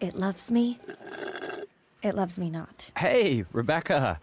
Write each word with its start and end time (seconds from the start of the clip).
It 0.00 0.16
loves 0.16 0.52
me. 0.52 0.78
It 2.02 2.14
loves 2.14 2.38
me 2.38 2.50
not. 2.50 2.92
Hey, 2.96 3.44
Rebecca. 3.52 4.20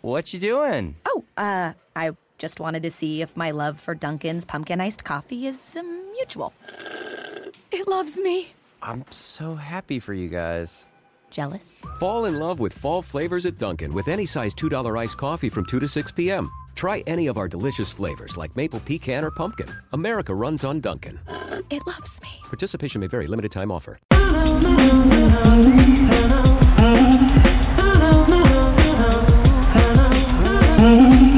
What 0.00 0.32
you 0.32 0.40
doing? 0.40 0.96
Oh, 1.04 1.24
uh, 1.36 1.74
I 1.94 2.12
just 2.38 2.58
wanted 2.58 2.82
to 2.84 2.90
see 2.90 3.20
if 3.20 3.36
my 3.36 3.50
love 3.50 3.78
for 3.78 3.94
Dunkin's 3.94 4.44
pumpkin 4.44 4.80
iced 4.80 5.04
coffee 5.04 5.46
is 5.46 5.76
um, 5.76 6.12
mutual. 6.12 6.54
It 7.70 7.86
loves 7.86 8.16
me. 8.18 8.54
I'm 8.82 9.04
so 9.10 9.54
happy 9.56 9.98
for 9.98 10.14
you 10.14 10.28
guys. 10.28 10.86
Jealous? 11.30 11.82
Fall 11.98 12.24
in 12.24 12.38
love 12.38 12.58
with 12.58 12.72
fall 12.72 13.02
flavors 13.02 13.46
at 13.46 13.58
Dunkin' 13.58 13.92
with 13.92 14.08
any 14.08 14.26
size 14.26 14.54
$2 14.54 14.98
iced 14.98 15.18
coffee 15.18 15.48
from 15.50 15.66
2 15.66 15.80
to 15.80 15.86
6 15.86 16.12
p.m. 16.12 16.50
Try 16.80 17.04
any 17.06 17.26
of 17.26 17.36
our 17.36 17.46
delicious 17.46 17.92
flavors 17.92 18.38
like 18.38 18.56
maple 18.56 18.80
pecan 18.80 19.22
or 19.22 19.30
pumpkin. 19.30 19.68
America 19.92 20.34
runs 20.34 20.64
on 20.64 20.80
Dunkin'. 20.80 21.20
It 21.68 21.86
loves 21.86 22.22
me. 22.22 22.30
Participation 22.44 23.02
may 23.02 23.06
vary. 23.06 23.26
Limited 23.26 23.52
time 23.52 23.70
offer. 23.70 23.98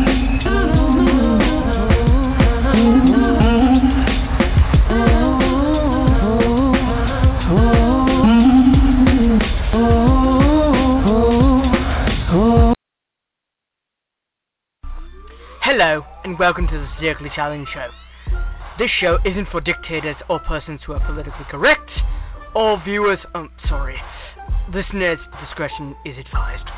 Hello, 15.75 16.05
and 16.23 16.39
welcome 16.39 16.67
to 16.67 16.78
the 16.78 16.87
Satirically 16.97 17.31
Challenge 17.34 17.67
Show. 17.73 17.89
This 18.78 18.91
show 19.01 19.17
isn't 19.25 19.48
for 19.51 19.59
dictators 19.62 20.17
or 20.28 20.39
persons 20.41 20.83
who 20.87 20.92
are 20.92 21.01
politically 21.01 21.47
correct, 21.51 21.91
or 22.55 22.78
viewers, 22.84 23.19
um, 23.34 23.51
sorry, 23.70 23.97
listeners' 24.70 25.19
discretion 25.41 25.97
is 26.05 26.15
advised. 26.19 26.69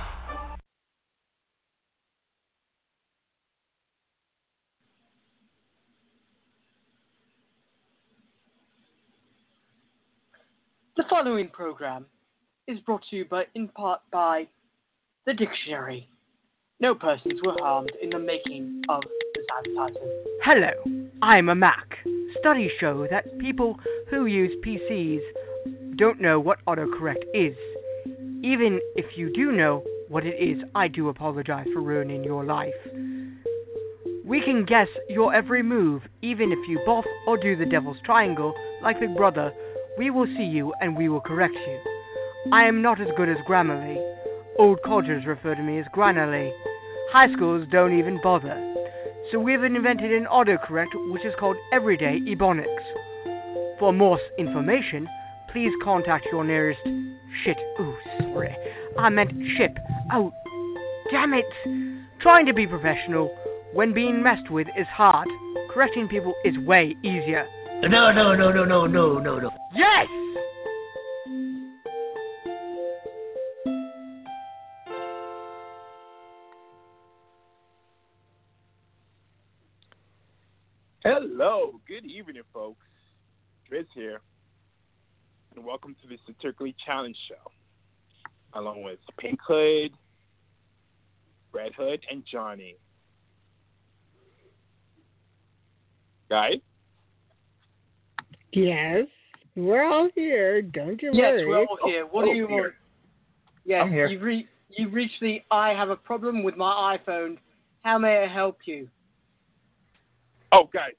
The 10.97 11.03
following 11.11 11.49
program 11.49 12.07
is 12.69 12.79
brought 12.79 13.03
to 13.11 13.17
you 13.17 13.25
by, 13.25 13.47
in 13.57 13.67
part 13.67 14.03
by 14.13 14.47
the 15.27 15.35
Dictionary. 15.35 16.09
No 16.85 16.95
persons 16.95 17.41
were 17.43 17.57
harmed 17.61 17.93
in 18.03 18.11
the 18.11 18.19
making 18.19 18.83
of 18.91 19.03
this 19.35 19.47
advertisement. 19.59 20.11
Hello, 20.43 20.69
I'm 21.23 21.49
a 21.49 21.55
Mac. 21.55 21.97
Studies 22.41 22.73
show 22.79 23.07
that 23.11 23.39
people 23.39 23.79
who 24.11 24.27
use 24.27 24.53
PCs 24.63 25.23
don't 25.97 26.21
know 26.21 26.39
what 26.39 26.59
autocorrect 26.67 27.25
is. 27.33 27.57
Even 28.43 28.81
if 28.97 29.17
you 29.17 29.33
do 29.33 29.51
know 29.51 29.83
what 30.09 30.27
it 30.27 30.35
is, 30.39 30.63
I 30.75 30.89
do 30.89 31.09
apologize 31.09 31.67
for 31.73 31.81
ruining 31.81 32.23
your 32.23 32.45
life. 32.45 32.75
We 34.23 34.43
can 34.43 34.67
guess 34.67 34.89
your 35.09 35.35
every 35.35 35.63
move, 35.63 36.03
even 36.21 36.53
if 36.53 36.69
you 36.69 36.81
both 36.85 37.07
or 37.27 37.39
do 37.39 37.57
the 37.57 37.65
devil's 37.65 37.97
triangle 38.05 38.53
like 38.83 39.01
Big 39.01 39.17
Brother. 39.17 39.55
We 39.97 40.11
will 40.11 40.27
see 40.37 40.45
you 40.45 40.75
and 40.83 40.99
we 40.99 41.09
will 41.09 41.23
correct 41.23 41.55
you. 41.55 41.81
I 42.53 42.67
am 42.67 42.83
not 42.83 43.01
as 43.01 43.09
good 43.17 43.31
as 43.31 43.39
Grammarly. 43.49 43.97
Old 44.59 44.83
codgers 44.83 45.25
refer 45.25 45.55
to 45.55 45.63
me 45.63 45.79
as 45.79 45.87
Granarly. 45.95 46.53
High 47.15 47.33
schools 47.33 47.65
don't 47.71 47.97
even 47.97 48.19
bother. 48.25 48.75
So 49.31 49.39
we've 49.39 49.63
invented 49.63 50.11
an 50.11 50.27
autocorrect 50.27 50.89
which 51.13 51.25
is 51.25 51.33
called 51.39 51.55
Everyday 51.73 52.19
Ebonics. 52.27 52.67
For 53.79 53.93
more 53.93 54.19
information, 54.37 55.07
please 55.53 55.71
contact 55.85 56.27
your 56.33 56.43
nearest 56.43 56.81
shit. 57.45 57.57
Ooh, 57.81 57.95
sorry. 58.19 58.57
I 58.99 59.11
meant 59.11 59.31
ship. 59.57 59.79
Oh, 60.13 60.33
damn 61.13 61.35
it. 61.35 61.45
Trying 62.21 62.47
to 62.47 62.53
be 62.53 62.67
professional 62.67 63.33
when 63.75 63.95
being 63.95 64.21
messed 64.21 64.51
with 64.51 64.67
is 64.77 64.89
hard. 64.89 65.29
Correcting 65.73 66.09
people 66.09 66.35
is 66.45 66.59
way 66.67 66.97
easier. 67.05 67.47
No, 67.83 68.11
no, 68.11 68.35
no, 68.35 68.51
no, 68.51 68.65
no, 68.65 68.87
no, 68.89 69.19
no, 69.19 69.39
no. 69.39 69.51
Yes! 69.73 70.09
Hello, 81.05 81.81
good 81.87 82.05
evening, 82.07 82.43
folks. 82.53 82.87
Drizz 83.71 83.87
here, 83.95 84.21
and 85.55 85.65
welcome 85.65 85.95
to 86.03 86.09
the 86.09 86.17
Satirically 86.27 86.75
Challenge 86.85 87.17
Show, 87.29 87.51
along 88.59 88.83
with 88.83 88.99
Pinkhood, 89.23 89.91
Red 91.53 91.73
Hood, 91.77 92.01
and 92.11 92.23
Johnnie. 92.31 92.77
Guys, 96.31 96.59
Yes, 98.53 99.07
we're 99.57 99.83
all 99.85 100.09
here. 100.15 100.63
Don't 100.63 101.03
you 101.03 101.11
Yes, 101.13 101.33
worry. 101.41 101.47
we're 101.47 101.59
all 101.67 101.79
here. 101.85 102.07
What 102.07 102.23
Oh, 102.25 102.29
do 102.33 102.35
you 102.37 102.47
here. 102.47 102.63
want? 102.63 102.75
Yes, 103.65 103.83
I'm 103.85 103.91
here. 103.93 104.07
You've, 104.07 104.23
re- 104.23 104.49
you've 104.71 104.93
reached 104.95 105.21
the 105.21 105.43
I 105.51 105.71
have 105.71 105.91
a 105.91 105.97
problem 105.97 106.43
with 106.45 106.57
my 106.57 106.97
iPhone. 106.97 107.39
How 107.83 107.99
may 107.99 108.23
I 108.23 108.27
help 108.29 108.59
you? 108.67 108.89
Oh 110.55 110.71
guys, 110.73 110.93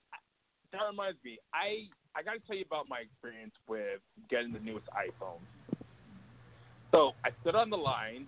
that 0.72 0.82
reminds 0.90 1.18
me. 1.24 1.38
I 1.54 1.88
I 2.18 2.24
got 2.24 2.34
to 2.34 2.40
tell 2.48 2.56
you 2.56 2.66
about 2.66 2.88
my 2.90 3.00
experience 3.00 3.54
with 3.68 4.00
getting 4.30 4.54
the 4.54 4.60
newest 4.60 4.88
iPhone. 4.88 5.40
So 6.92 7.12
I 7.26 7.30
stood 7.42 7.56
on 7.56 7.70
the 7.70 7.78
line 7.78 8.28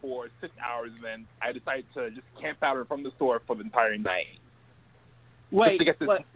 for 0.00 0.28
six 0.40 0.52
hours, 0.64 0.90
and 0.94 1.04
then 1.04 1.26
I 1.42 1.52
decided 1.52 1.84
to 1.94 2.10
just 2.10 2.26
camp 2.40 2.58
out 2.62 2.76
from 2.88 3.02
the 3.02 3.10
store 3.16 3.40
for 3.46 3.56
the 3.56 3.62
entire 3.62 3.96
night. 3.98 4.26
Wait, 5.50 5.78
this- 5.78 5.96
wait, 6.08 6.26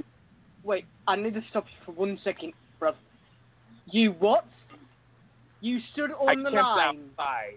wait. 0.63 0.85
I 1.07 1.17
need 1.17 1.35
to 1.35 1.43
stop 1.51 1.67
you 1.67 1.85
for 1.85 1.93
one 1.93 2.19
second, 2.25 2.53
brother. 2.79 2.99
You 3.87 4.13
what? 4.13 4.47
You 5.61 5.81
stood 5.93 6.11
on 6.13 6.29
I 6.29 6.35
the 6.35 6.51
camped 6.51 6.55
line. 6.55 7.11
outside. 7.19 7.55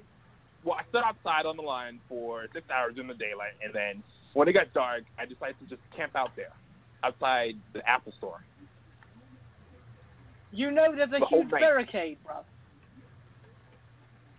Well, 0.63 0.77
I 0.79 0.83
stood 0.89 1.03
outside 1.03 1.45
on 1.45 1.57
the 1.57 1.63
line 1.63 1.99
for 2.09 2.47
six 2.53 2.69
hours 2.69 2.95
in 2.99 3.07
the 3.07 3.13
daylight, 3.13 3.53
and 3.63 3.73
then 3.73 4.03
when 4.35 4.47
it 4.47 4.53
got 4.53 4.71
dark, 4.73 5.03
I 5.17 5.25
decided 5.25 5.55
to 5.61 5.65
just 5.65 5.81
camp 5.95 6.15
out 6.15 6.29
there, 6.35 6.51
outside 7.03 7.55
the 7.73 7.87
Apple 7.89 8.13
Store. 8.19 8.43
You 10.51 10.69
know 10.71 10.93
there's 10.95 11.09
a 11.09 11.19
The 11.19 11.25
huge 11.25 11.49
barricade, 11.49 12.17
bro. 12.23 12.35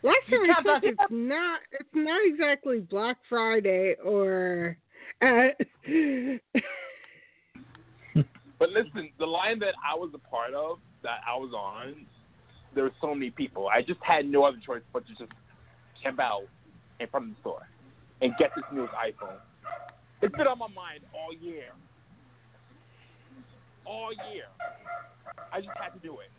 Last 0.03 0.19
You 0.29 0.47
time 0.47 0.51
I 0.51 0.81
checked, 0.81 0.85
it's 0.85 1.11
not. 1.11 1.61
It's 1.73 1.89
not 1.95 2.21
exactly 2.25 2.79
Black 2.81 3.17
Friday 3.29 3.97
or. 4.05 4.79
Uh, 5.21 5.49
But 8.59 8.71
listen, 8.71 9.11
the 9.19 9.27
line 9.27 9.59
that 9.61 9.75
I 9.85 9.95
was 9.95 10.11
a 10.15 10.31
part 10.31 10.55
of, 10.55 10.79
that 11.03 11.21
I 11.29 11.37
was 11.37 11.53
on, 11.53 12.07
there 12.75 12.85
were 12.85 12.93
so 13.01 13.15
many 13.15 13.31
people. 13.31 13.69
I 13.69 13.83
just 13.83 14.01
had 14.03 14.27
no 14.27 14.45
other 14.45 14.59
choice 14.65 14.83
but 14.93 15.07
to 15.07 15.15
just 15.15 15.33
camp 16.03 16.21
out 16.21 16.45
in 17.01 17.07
front 17.09 17.29
of 17.29 17.35
the 17.35 17.41
store 17.41 17.69
and 18.23 18.33
get 18.39 18.51
this 18.57 18.65
newest 18.73 18.95
iPhone. 18.95 19.37
It's 20.23 20.35
been 20.35 20.47
on 20.47 20.59
my 20.59 20.69
mind 20.69 21.01
all 21.13 21.33
year. 21.33 21.73
All 23.85 24.11
year. 24.33 24.47
I 25.53 25.61
just 25.61 25.73
had 25.81 25.91
to 25.91 25.99
do 26.01 26.19
it. 26.21 26.31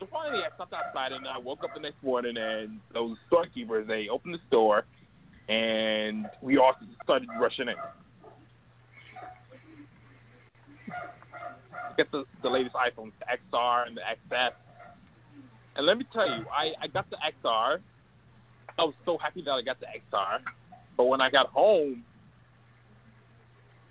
So 0.00 0.06
finally, 0.12 0.42
I 0.42 0.54
stepped 0.54 0.72
outside 0.72 1.12
and 1.12 1.26
I 1.26 1.38
woke 1.38 1.64
up 1.64 1.70
the 1.74 1.80
next 1.80 2.02
morning 2.02 2.36
and 2.36 2.80
those 2.92 3.16
storekeepers, 3.26 3.86
they 3.88 4.08
opened 4.08 4.34
the 4.34 4.38
store 4.48 4.84
and 5.48 6.26
we 6.42 6.58
all 6.58 6.74
started 7.02 7.28
rushing 7.40 7.68
in. 7.68 7.74
Get 11.96 12.12
the, 12.12 12.24
the 12.42 12.48
latest 12.48 12.76
iPhones, 12.76 13.12
the 13.18 13.56
XR 13.56 13.88
and 13.88 13.96
the 13.96 14.02
XS. 14.02 14.50
And 15.76 15.86
let 15.86 15.98
me 15.98 16.04
tell 16.12 16.28
you, 16.28 16.44
I, 16.52 16.72
I 16.80 16.86
got 16.86 17.08
the 17.10 17.16
XR. 17.16 17.78
I 18.78 18.82
was 18.84 18.94
so 19.04 19.18
happy 19.18 19.42
that 19.42 19.50
I 19.50 19.62
got 19.62 19.80
the 19.80 19.86
XR. 19.86 20.38
But 20.96 21.04
when 21.04 21.20
I 21.20 21.30
got 21.30 21.46
home, 21.48 22.04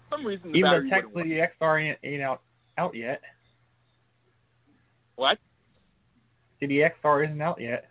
some 0.10 0.26
reason 0.26 0.52
the 0.52 0.58
Even 0.58 0.72
though 0.72 0.78
battery 0.78 0.90
wouldn't 0.90 1.04
technically 1.06 1.30
the 1.36 1.66
XR 1.66 1.90
ain't, 1.90 1.98
ain't 2.04 2.22
out 2.22 2.42
out 2.78 2.96
yet. 2.96 3.22
What? 5.16 5.40
CD 6.60 6.84
XR 7.04 7.26
isn't 7.26 7.42
out 7.42 7.60
yet. 7.60 7.86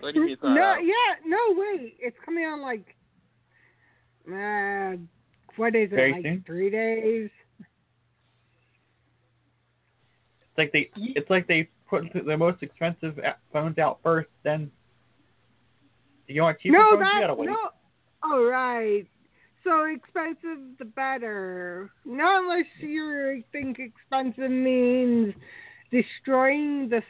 What 0.00 0.12
do 0.14 0.20
you 0.20 0.26
mean 0.26 0.34
it's 0.34 0.42
not 0.42 0.54
No, 0.54 0.62
out? 0.62 0.84
yeah, 0.84 1.14
no, 1.26 1.38
wait. 1.56 1.96
It's 2.00 2.16
coming 2.24 2.44
on 2.44 2.60
like, 2.60 2.94
uh, 4.30 4.96
what 5.56 5.74
is 5.74 5.90
it, 5.90 5.94
Very 5.94 6.12
like 6.12 6.22
soon? 6.22 6.44
three 6.46 6.70
days? 6.70 7.30
It's 10.40 10.58
like 10.58 10.72
they 10.72 10.90
it's 11.14 11.30
like 11.30 11.46
they 11.46 11.68
put 11.88 12.04
the 12.12 12.36
most 12.36 12.62
expensive 12.62 13.18
phones 13.52 13.78
out 13.78 13.98
first, 14.02 14.28
then 14.42 14.70
you 16.26 16.42
want 16.42 16.58
cheaper 16.60 16.78
no, 16.78 16.90
phones, 16.90 17.00
that, 17.00 17.14
you 17.14 17.20
gotta 17.20 17.34
wait. 17.34 17.46
no. 17.46 17.56
All 18.22 18.42
right. 18.44 19.06
So 19.66 19.84
expensive, 19.86 20.78
the 20.78 20.84
better. 20.84 21.90
Not 22.04 22.44
unless 22.44 22.66
you 22.78 23.42
think 23.50 23.78
expensive 23.80 24.48
means 24.50 25.34
destroying 25.90 26.88
the 26.88 27.02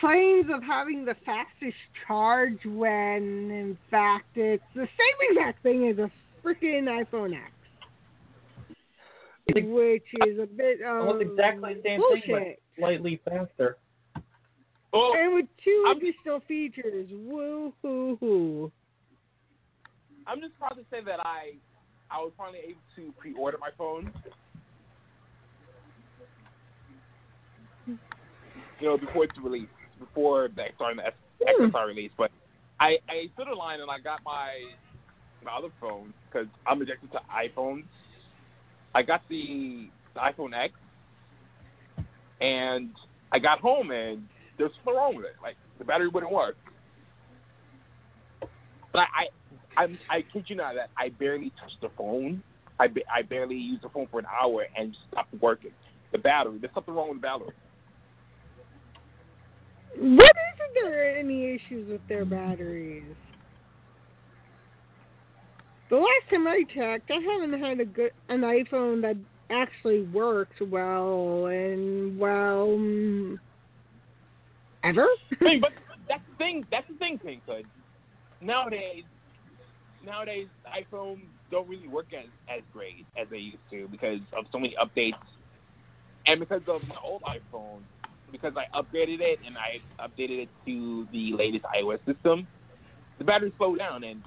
claims 0.00 0.46
of 0.52 0.64
having 0.64 1.04
the 1.04 1.14
fastest 1.24 1.76
charge 2.08 2.58
when 2.64 3.52
in 3.52 3.78
fact 3.88 4.26
it's 4.34 4.64
the 4.74 4.88
same 4.98 5.30
exact 5.30 5.62
thing 5.62 5.88
as 5.88 5.98
a 5.98 6.10
freaking 6.44 6.86
iPhone 6.88 7.34
X. 7.36 7.52
Which 9.54 10.02
is 10.26 10.38
a 10.40 10.46
bit 10.46 10.80
of 10.80 11.06
Almost 11.06 11.22
exactly 11.22 11.74
the 11.74 11.82
same 11.84 12.00
bullshit. 12.00 12.24
thing, 12.24 12.54
but 12.76 12.80
slightly 12.80 13.20
faster. 13.24 13.76
Oh, 14.92 15.14
and 15.16 15.34
with 15.34 15.46
two 15.62 15.84
I'm- 15.86 15.98
additional 15.98 16.40
features. 16.48 17.08
Woo 17.12 17.72
hoo 17.82 18.16
hoo. 18.18 18.72
I'm 20.26 20.40
just 20.40 20.58
proud 20.58 20.74
to 20.74 20.84
say 20.90 21.04
that 21.04 21.20
I 21.20 21.52
I 22.10 22.18
was 22.18 22.32
finally 22.36 22.60
able 22.68 22.80
to 22.96 23.12
pre-order 23.18 23.58
my 23.58 23.70
phone. 23.76 24.12
You 27.86 28.88
know, 28.88 28.98
before 28.98 29.24
it's 29.24 29.38
released, 29.42 29.70
before 29.98 30.48
the 30.48 30.62
XR 30.62 30.90
and 30.90 30.98
the 30.98 31.44
XSR 31.44 31.70
hmm. 31.70 31.88
release. 31.88 32.10
But 32.16 32.30
I 32.80 32.98
I 33.08 33.30
stood 33.34 33.48
in 33.48 33.56
line 33.56 33.80
and 33.80 33.90
I 33.90 33.98
got 33.98 34.20
my 34.24 34.52
my 35.44 35.52
other 35.52 35.68
phone 35.80 36.12
because 36.26 36.46
I'm 36.66 36.80
addicted 36.82 37.12
to 37.12 37.20
iPhones. 37.30 37.84
I 38.94 39.02
got 39.02 39.22
the, 39.28 39.88
the 40.14 40.20
iPhone 40.20 40.54
X, 40.54 40.72
and 42.40 42.90
I 43.32 43.38
got 43.38 43.60
home 43.60 43.90
and 43.90 44.26
there's 44.56 44.70
something 44.76 44.94
wrong 44.94 45.16
with 45.16 45.24
it. 45.26 45.34
Like 45.42 45.56
the 45.78 45.84
battery 45.84 46.08
wouldn't 46.08 46.32
work. 46.32 46.56
But 48.40 49.00
I, 49.00 49.24
I 49.24 49.26
I'm, 49.76 49.98
I 50.10 50.24
kid 50.32 50.44
you 50.48 50.56
not 50.56 50.74
that 50.74 50.90
I 50.96 51.08
barely 51.10 51.52
touched 51.60 51.80
the 51.80 51.90
phone. 51.96 52.42
I, 52.78 52.88
ba- 52.88 53.02
I 53.12 53.22
barely 53.22 53.56
used 53.56 53.82
the 53.82 53.88
phone 53.88 54.06
for 54.10 54.18
an 54.18 54.26
hour 54.26 54.66
and 54.76 54.92
just 54.92 55.04
stopped 55.10 55.34
working. 55.40 55.70
The 56.12 56.18
battery, 56.18 56.58
there's 56.60 56.74
something 56.74 56.94
wrong 56.94 57.10
with 57.10 57.18
the 57.18 57.22
battery. 57.22 57.54
What 59.96 60.32
isn't 60.54 60.74
there 60.74 61.16
any 61.16 61.54
issues 61.54 61.88
with 61.88 62.00
their 62.08 62.24
batteries? 62.24 63.04
The 65.90 65.96
last 65.96 66.30
time 66.30 66.48
I 66.48 66.62
checked, 66.74 67.10
I 67.10 67.20
haven't 67.20 67.60
had 67.60 67.78
a 67.80 67.84
good 67.84 68.10
an 68.28 68.40
iPhone 68.40 69.02
that 69.02 69.16
actually 69.50 70.02
works 70.02 70.56
well 70.60 71.46
and 71.46 72.18
well 72.18 72.72
ever. 74.82 75.06
I 75.40 75.44
mean, 75.44 75.60
but 75.60 75.70
that's 76.08 76.22
the 76.30 76.36
thing. 76.36 76.64
That's 76.70 76.88
the 76.88 76.94
thing, 76.94 77.18
Pink. 77.18 77.42
Nowadays, 78.40 79.04
nowadays 80.04 80.48
iPhones 80.66 81.22
don't 81.50 81.68
really 81.68 81.88
work 81.88 82.06
as 82.12 82.26
as 82.48 82.62
great 82.72 83.06
as 83.20 83.28
they 83.30 83.38
used 83.38 83.58
to 83.70 83.88
because 83.88 84.20
of 84.36 84.44
so 84.52 84.58
many 84.58 84.76
updates, 84.82 85.18
and 86.26 86.40
because 86.40 86.62
of 86.68 86.86
my 86.88 86.96
old 87.04 87.22
iPhone, 87.22 87.80
because 88.32 88.52
I 88.56 88.66
upgraded 88.76 89.20
it 89.20 89.38
and 89.46 89.56
I 89.56 89.80
updated 90.02 90.42
it 90.42 90.48
to 90.66 91.06
the 91.12 91.32
latest 91.32 91.64
iOS 91.64 92.04
system, 92.04 92.46
the 93.18 93.24
battery 93.24 93.52
slowed 93.56 93.78
down. 93.78 94.04
And 94.04 94.22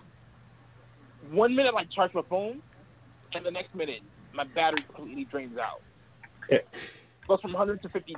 one 1.32 1.56
minute 1.56 1.74
I 1.76 1.84
charge 1.86 2.14
my 2.14 2.22
phone, 2.30 2.62
and 3.34 3.46
the 3.46 3.52
next 3.52 3.76
minute 3.76 4.02
my 4.34 4.46
battery 4.56 4.86
completely 4.96 5.26
drains 5.26 5.58
out. 5.58 5.82
Goes 7.28 7.42
from 7.42 7.54
100 7.54 7.82
to 7.82 7.90
50 7.90 8.16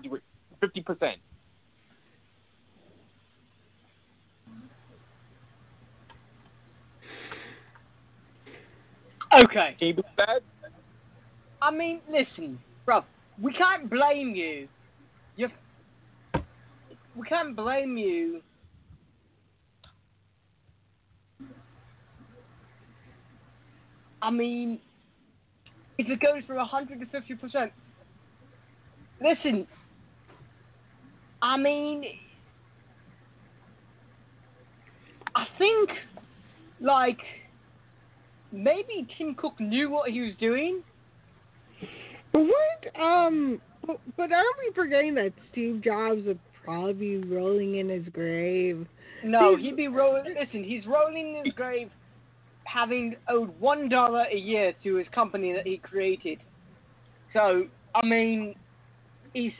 50 0.61 0.81
percent. 0.81 1.17
Okay. 9.33 9.75
Can 9.77 9.87
you 9.87 9.93
believe 9.93 10.15
that? 10.17 10.41
I 11.61 11.71
mean, 11.71 12.01
listen, 12.09 12.59
bro. 12.85 13.03
We 13.41 13.53
can't 13.53 13.89
blame 13.89 14.35
you. 14.35 14.67
You. 15.35 15.49
We 17.15 17.27
can't 17.27 17.55
blame 17.55 17.97
you. 17.97 18.41
I 24.21 24.31
mean, 24.31 24.79
if 25.97 26.07
it 26.09 26.19
goes 26.19 26.43
from 26.45 26.57
100 26.57 26.99
to 26.99 27.05
50 27.05 27.35
percent. 27.35 27.71
Listen. 29.21 29.67
I 31.41 31.55
mean, 31.55 32.03
I 35.35 35.45
think, 35.57 35.89
like, 36.81 37.19
maybe 38.51 39.07
Tim 39.17 39.35
Cook 39.35 39.59
knew 39.59 39.89
what 39.89 40.11
he 40.11 40.21
was 40.21 40.33
doing. 40.39 40.81
But 42.31 42.41
what? 42.41 43.01
Um. 43.01 43.61
But, 43.85 43.99
but 44.17 44.31
aren't 44.31 44.57
we 44.59 44.71
forgetting 44.75 45.15
that 45.15 45.31
Steve 45.51 45.81
Jobs 45.83 46.21
would 46.25 46.39
probably 46.63 46.93
be 46.93 47.17
rolling 47.17 47.77
in 47.77 47.89
his 47.89 48.07
grave? 48.11 48.85
No, 49.23 49.55
he'd 49.55 49.75
be 49.75 49.87
rolling. 49.87 50.35
Listen, 50.39 50.63
he's 50.63 50.85
rolling 50.85 51.37
in 51.37 51.45
his 51.45 51.53
grave, 51.53 51.89
having 52.65 53.15
owed 53.27 53.57
one 53.59 53.89
dollar 53.89 54.25
a 54.31 54.37
year 54.37 54.73
to 54.83 54.95
his 54.95 55.07
company 55.13 55.53
that 55.53 55.65
he 55.65 55.77
created. 55.77 56.39
So, 57.33 57.65
I 57.95 58.05
mean, 58.05 58.55
he's 59.33 59.51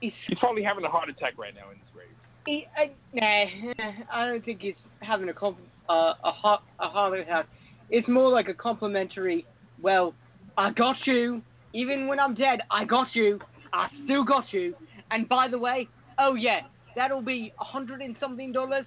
he's 0.00 0.12
He's 0.28 0.38
probably 0.38 0.62
having 0.62 0.84
a 0.84 0.88
heart 0.88 1.08
attack 1.10 1.34
right 1.36 1.54
now 1.54 1.70
in 1.70 1.78
his 1.78 1.88
grave. 1.92 2.08
he, 2.46 2.66
uh, 2.80 2.86
nah. 3.12 4.04
I 4.12 4.26
don't 4.26 4.44
think 4.44 4.60
he's 4.62 4.74
having 5.00 5.28
a 5.28 5.34
comp, 5.34 5.58
uh, 5.88 6.14
a 6.24 6.30
heart 6.30 6.62
a 6.80 6.88
heart 6.88 7.18
attack. 7.18 7.46
It's 7.90 8.08
more 8.08 8.30
like 8.30 8.48
a 8.48 8.54
complimentary. 8.54 9.46
Well, 9.80 10.14
I 10.56 10.70
got 10.72 10.96
you. 11.06 11.42
Even 11.72 12.06
when 12.06 12.18
I'm 12.18 12.34
dead, 12.34 12.60
I 12.70 12.84
got 12.84 13.08
you. 13.14 13.38
I 13.72 13.88
still 14.04 14.24
got 14.24 14.52
you. 14.52 14.74
And 15.10 15.28
by 15.28 15.48
the 15.48 15.58
way, 15.58 15.88
oh 16.18 16.34
yeah, 16.34 16.60
that'll 16.94 17.22
be 17.22 17.52
a 17.60 17.64
hundred 17.64 18.00
and 18.00 18.16
something 18.18 18.52
dollars, 18.52 18.86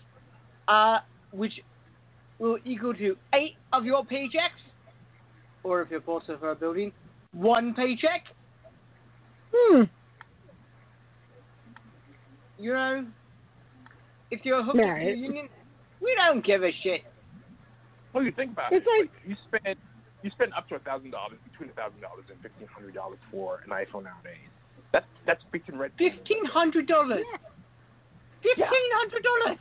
uh, 0.67 0.99
which 1.31 1.53
will 2.39 2.57
equal 2.65 2.93
to 2.95 3.15
eight 3.33 3.55
of 3.71 3.85
your 3.85 4.03
paychecks, 4.03 4.59
or 5.63 5.81
if 5.81 5.91
you're 5.91 5.99
boss 5.99 6.23
of 6.29 6.43
a 6.43 6.55
building, 6.55 6.91
one 7.33 7.73
paycheck. 7.73 8.23
Hmm. 9.53 9.83
You 12.57 12.73
know, 12.73 13.05
if 14.31 14.41
you're 14.43 14.63
hooked 14.63 14.77
to 14.77 14.83
the 14.83 14.89
Right. 14.89 15.17
union, 15.17 15.47
we 16.01 16.13
don't 16.15 16.43
give 16.43 16.63
a 16.63 16.71
shit. 16.83 17.01
Well, 18.13 18.23
you 18.23 18.31
think 18.31 18.51
about 18.53 18.71
It's 18.73 18.85
it. 18.87 19.01
like- 19.01 19.11
you 19.25 19.35
spend 19.47 19.77
you 20.21 20.29
spend 20.31 20.53
up 20.53 20.67
to 20.67 20.75
a 20.75 20.79
thousand 20.79 21.11
dollars, 21.11 21.37
between 21.49 21.69
a 21.69 21.73
thousand 21.73 22.01
dollars 22.01 22.25
and 22.29 22.41
fifteen 22.41 22.67
hundred 22.67 22.93
dollars 22.93 23.19
for 23.31 23.61
an 23.63 23.69
iPhone 23.69 24.03
nowadays. 24.03 24.49
That's 24.91 25.05
that's 25.25 25.41
freaking 25.53 25.77
red. 25.79 25.91
Fifteen 25.97 26.43
hundred 26.45 26.87
dollars. 26.87 27.23
Fifteen 28.43 28.67
hundred 28.67 29.23
dollars. 29.23 29.59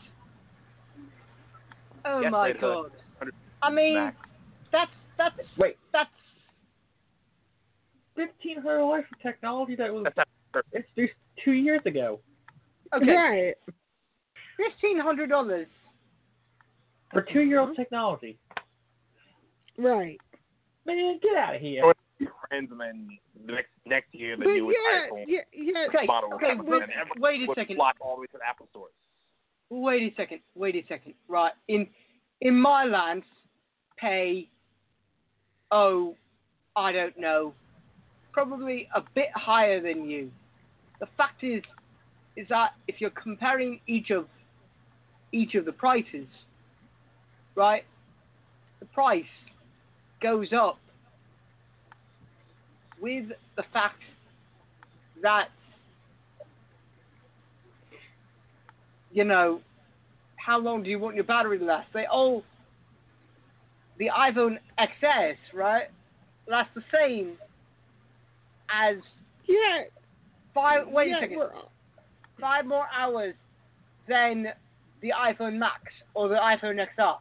Oh 2.05 2.21
Yes, 2.21 2.33
my 2.33 2.49
it 2.49 2.53
does. 2.55 2.61
god. 2.61 2.91
100 3.19 3.35
I 3.63 3.71
mean, 3.71 3.95
max. 3.95 4.17
that's 4.73 4.91
that's 5.17 5.37
Wait. 5.59 5.77
that's 5.93 6.11
Fifteen 8.17 8.61
hundred 8.61 8.79
dollars 8.79 9.05
for 9.11 9.23
technology 9.23 9.77
that 9.77 9.93
was 9.93 10.05
That's 10.05 10.17
not 10.17 10.29
perfect. 10.53 10.75
introduced 10.75 11.15
two 11.45 11.53
years 11.53 11.81
ago. 11.87 12.19
okay. 12.95 13.13
Right. 13.13 13.55
Fifteen 14.57 14.99
hundred 14.99 15.29
dollars. 15.29 15.67
For 17.13 17.23
two 17.23 17.41
year 17.41 17.61
old 17.61 17.71
mm-hmm. 17.71 17.83
technology. 17.83 18.39
Right. 19.79 20.19
Man, 20.87 21.19
get 21.23 21.37
out 21.37 21.55
of 21.55 21.61
here. 21.61 21.85
Or 21.85 21.95
your 22.19 22.33
friends, 22.49 22.71
and 22.71 22.81
then 22.81 23.19
next 23.47 23.69
next 23.87 24.13
year 24.13 24.37
the 24.37 24.45
But 24.45 24.51
newest 24.51 24.79
yeah, 24.91 25.07
iPhone 25.07 25.25
yeah, 25.29 25.41
yeah. 25.53 25.87
Okay, 25.89 26.07
model 26.07 26.35
okay, 26.35 26.55
will 26.55 26.81
come, 26.81 26.89
wait- 27.21 27.43
wait 27.47 27.49
a 27.49 27.55
second. 27.55 27.77
flock 27.77 27.97
all 28.01 28.17
the 28.17 28.23
way 28.23 28.27
to 28.27 28.39
the 28.39 28.49
Apple 28.49 28.67
stores. 28.71 28.93
Wait 29.71 30.13
a 30.13 30.17
second. 30.17 30.41
Wait 30.55 30.75
a 30.75 30.83
second. 30.89 31.15
Right 31.29 31.53
in 31.69 31.87
in 32.41 32.61
my 32.61 32.85
land, 32.85 33.23
pay. 33.97 34.49
Oh, 35.71 36.17
I 36.75 36.93
don't 36.93 37.19
know. 37.19 37.53
Probably 38.33 38.89
a 38.95 39.03
bit 39.15 39.29
higher 39.35 39.81
than 39.81 40.09
you. 40.09 40.31
The 41.01 41.07
fact 41.17 41.45
is, 41.45 41.63
is 42.37 42.47
that 42.49 42.71
if 42.87 43.01
you're 43.01 43.11
comparing 43.11 43.81
each 43.87 44.11
of 44.11 44.27
each 45.33 45.55
of 45.55 45.67
the 45.67 45.73
prices, 45.73 46.27
right? 47.59 47.85
The 48.79 48.87
price 48.87 49.25
goes 50.23 50.53
up 50.53 50.79
with 53.01 53.27
the 53.57 53.65
fact 53.73 54.01
that 55.23 55.49
you 59.11 59.25
know, 59.25 59.61
how 60.37 60.59
long 60.61 60.85
do 60.85 60.91
you 60.91 60.99
want 60.99 61.17
your 61.17 61.25
battery 61.25 61.59
to 61.59 61.65
last? 61.65 61.89
They 61.93 62.07
all, 62.07 62.45
the 63.99 64.11
iPhone 64.17 64.59
XS, 64.79 65.37
right, 65.53 65.89
lasts 66.47 66.73
the 66.77 66.85
same 66.95 67.33
as 68.71 68.97
Yeah. 69.47 69.85
five. 70.55 70.87
Wait 70.87 71.09
yeah, 71.09 71.17
a 71.17 71.21
second. 71.21 71.43
Five 72.41 72.67
more 72.67 72.87
hours 72.97 73.35
than 74.07 74.53
the 75.01 75.11
iPhone 75.11 75.55
Max 75.55 75.83
or 76.15 76.29
the 76.29 76.37
iPhone 76.37 76.79
XR. 76.97 77.19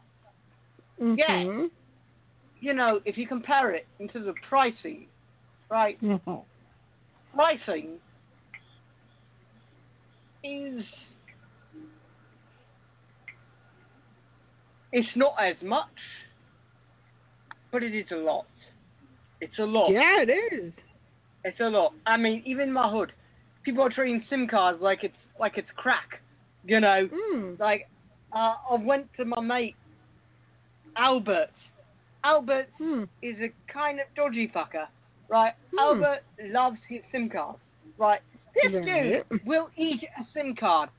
Yeah. 1.00 1.26
Mhm. 1.28 1.70
You 2.60 2.72
know, 2.74 3.00
if 3.04 3.16
you 3.16 3.26
compare 3.26 3.72
it 3.72 3.86
in 4.00 4.08
terms 4.08 4.26
of 4.26 4.34
pricing, 4.48 5.06
right? 5.70 6.00
Mhm. 6.00 6.44
pricing 7.34 8.00
is 10.42 10.84
it's 14.92 15.08
not 15.16 15.34
as 15.38 15.54
much, 15.62 15.86
but 17.70 17.82
it 17.82 17.94
is 17.94 18.10
a 18.10 18.16
lot. 18.16 18.46
It's 19.40 19.58
a 19.58 19.64
lot. 19.64 19.90
Yeah, 19.90 20.22
it 20.22 20.30
is. 20.30 20.72
It's 21.44 21.60
a 21.60 21.68
lot. 21.68 21.92
I 22.06 22.16
mean, 22.16 22.42
even 22.44 22.72
my 22.72 22.90
hood, 22.90 23.12
people 23.62 23.84
are 23.84 23.90
treating 23.90 24.24
SIM 24.28 24.48
cards 24.48 24.80
like 24.80 25.04
it's 25.04 25.16
like 25.38 25.58
it's 25.58 25.70
crack. 25.76 26.20
You 26.64 26.80
know, 26.80 27.08
Mm. 27.08 27.58
like 27.60 27.88
uh, 28.32 28.54
I 28.70 28.74
went 28.74 29.12
to 29.14 29.24
my 29.24 29.40
mate 29.40 29.76
Albert. 30.96 31.50
Albert 32.24 32.68
Hmm. 32.78 33.04
is 33.22 33.36
a 33.40 33.52
kind 33.72 34.00
of 34.00 34.06
dodgy 34.16 34.48
fucker, 34.48 34.86
right? 35.28 35.54
Hmm. 35.72 35.78
Albert 35.78 36.22
loves 36.50 36.78
his 36.88 37.02
SIM 37.12 37.28
cards, 37.30 37.58
right? 37.96 38.20
This 38.54 38.72
Right. 38.72 39.24
dude 39.30 39.46
will 39.46 39.70
eat 39.76 40.02
a 40.18 40.24
SIM 40.32 40.54
card. 40.56 40.90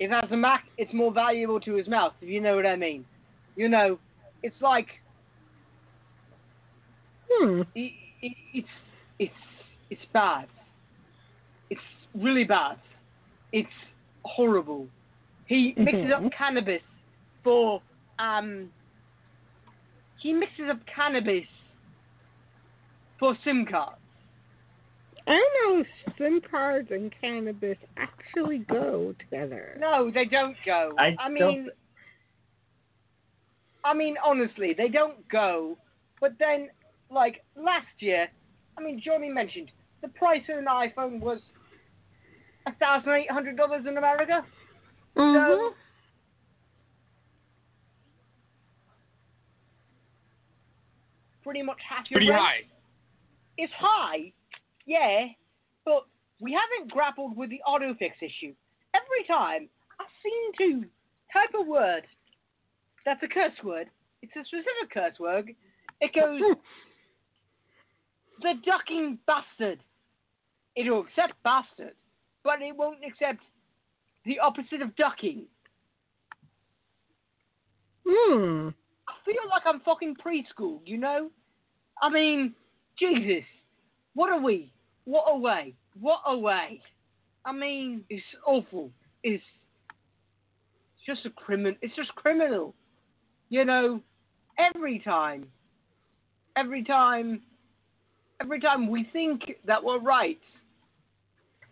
If 0.00 0.10
it 0.10 0.14
has 0.14 0.30
a 0.32 0.36
Mac, 0.36 0.64
it's 0.76 0.92
more 0.92 1.12
valuable 1.12 1.60
to 1.60 1.74
his 1.74 1.86
mouth, 1.86 2.14
if 2.20 2.28
you 2.28 2.40
know 2.40 2.56
what 2.56 2.66
I 2.66 2.74
mean. 2.74 3.04
You 3.56 3.68
know, 3.68 3.98
it's 4.42 4.60
like 4.60 5.00
Hmm. 7.30 7.62
it, 7.74 7.92
it, 8.22 8.36
it's 8.52 8.68
it's 9.18 9.34
it's 9.90 10.04
bad. 10.12 10.48
It's 11.70 11.80
really 12.14 12.44
bad. 12.44 12.78
It's 13.52 13.68
horrible. 14.24 14.88
He 15.46 15.74
mixes 15.76 16.10
up 16.12 16.22
Mhm. 16.22 16.32
cannabis 16.32 16.82
for 17.42 17.80
um. 18.18 18.72
He 20.24 20.32
mixes 20.32 20.70
up 20.70 20.78
cannabis 20.86 21.44
for 23.18 23.36
SIM 23.44 23.66
cards. 23.70 23.98
I 25.26 25.34
know 25.36 25.84
SIM 26.16 26.40
cards 26.50 26.88
and 26.90 27.12
cannabis 27.20 27.76
actually 27.98 28.58
go 28.60 29.14
together. 29.18 29.76
No, 29.78 30.10
they 30.10 30.24
don't 30.24 30.56
go. 30.64 30.94
I 30.98 31.08
I 31.08 31.28
don't- 31.28 31.34
mean, 31.34 31.68
I 33.84 33.92
mean, 33.92 34.16
honestly, 34.24 34.72
they 34.72 34.88
don't 34.88 35.28
go. 35.28 35.76
But 36.22 36.38
then, 36.38 36.70
like 37.10 37.44
last 37.54 37.86
year, 37.98 38.28
I 38.78 38.82
mean, 38.82 38.98
Johnnie 39.04 39.28
mentioned 39.28 39.70
the 40.00 40.08
price 40.08 40.42
of 40.48 40.56
an 40.56 40.64
iPhone 40.64 41.20
was 41.20 41.40
a 42.66 42.72
thousand 42.76 43.12
eight 43.12 43.30
hundred 43.30 43.58
dollars 43.58 43.84
in 43.86 43.98
America. 43.98 44.42
Mhm. 45.16 45.34
So, 45.48 45.74
pretty 51.44 51.62
much 51.62 51.78
half 51.88 52.10
your 52.10 52.18
Pretty 52.18 52.32
high. 52.32 52.66
It's 53.56 53.72
high, 53.78 54.32
yeah, 54.86 55.26
but 55.84 56.06
we 56.40 56.52
haven't 56.52 56.90
grappled 56.90 57.36
with 57.36 57.50
the 57.50 57.60
autofix 57.68 58.14
issue. 58.20 58.54
Every 58.94 59.24
time 59.28 59.68
I 60.00 60.04
seem 60.22 60.82
to 60.82 60.88
type 61.32 61.50
a 61.54 61.62
word 61.62 62.02
that's 63.04 63.22
a 63.22 63.28
curse 63.28 63.52
word, 63.62 63.88
it's 64.22 64.32
a 64.34 64.44
specific 64.44 64.90
curse 64.92 65.18
word, 65.20 65.50
it 66.00 66.12
goes, 66.14 66.40
the 68.40 68.54
ducking 68.64 69.18
bastard. 69.26 69.80
It'll 70.74 71.02
accept 71.02 71.34
bastard, 71.44 71.94
but 72.42 72.60
it 72.60 72.74
won't 72.76 72.98
accept 73.06 73.44
the 74.24 74.40
opposite 74.40 74.82
of 74.82 74.96
ducking. 74.96 75.44
Hmm. 78.06 78.70
Feel 79.24 79.34
like 79.48 79.62
I'm 79.66 79.80
fucking 79.80 80.16
preschool, 80.24 80.80
you 80.84 80.98
know? 80.98 81.30
I 82.02 82.10
mean, 82.10 82.54
Jesus, 82.98 83.44
what 84.14 84.30
are 84.30 84.40
we? 84.40 84.72
What 85.04 85.24
a 85.28 85.38
way. 85.38 85.74
What 86.00 86.20
a 86.26 86.36
way. 86.36 86.80
I 87.44 87.52
mean, 87.52 88.04
it's 88.10 88.24
awful. 88.46 88.90
It's 89.22 89.42
it's 90.96 91.06
just 91.06 91.26
a 91.26 91.30
criminal. 91.30 91.74
It's 91.82 91.94
just 91.94 92.14
criminal. 92.14 92.74
You 93.50 93.64
know, 93.64 94.00
every 94.58 94.98
time, 94.98 95.46
every 96.56 96.82
time, 96.82 97.42
every 98.40 98.60
time 98.60 98.88
we 98.88 99.08
think 99.12 99.42
that 99.66 99.82
we're 99.82 100.00
right, 100.00 100.40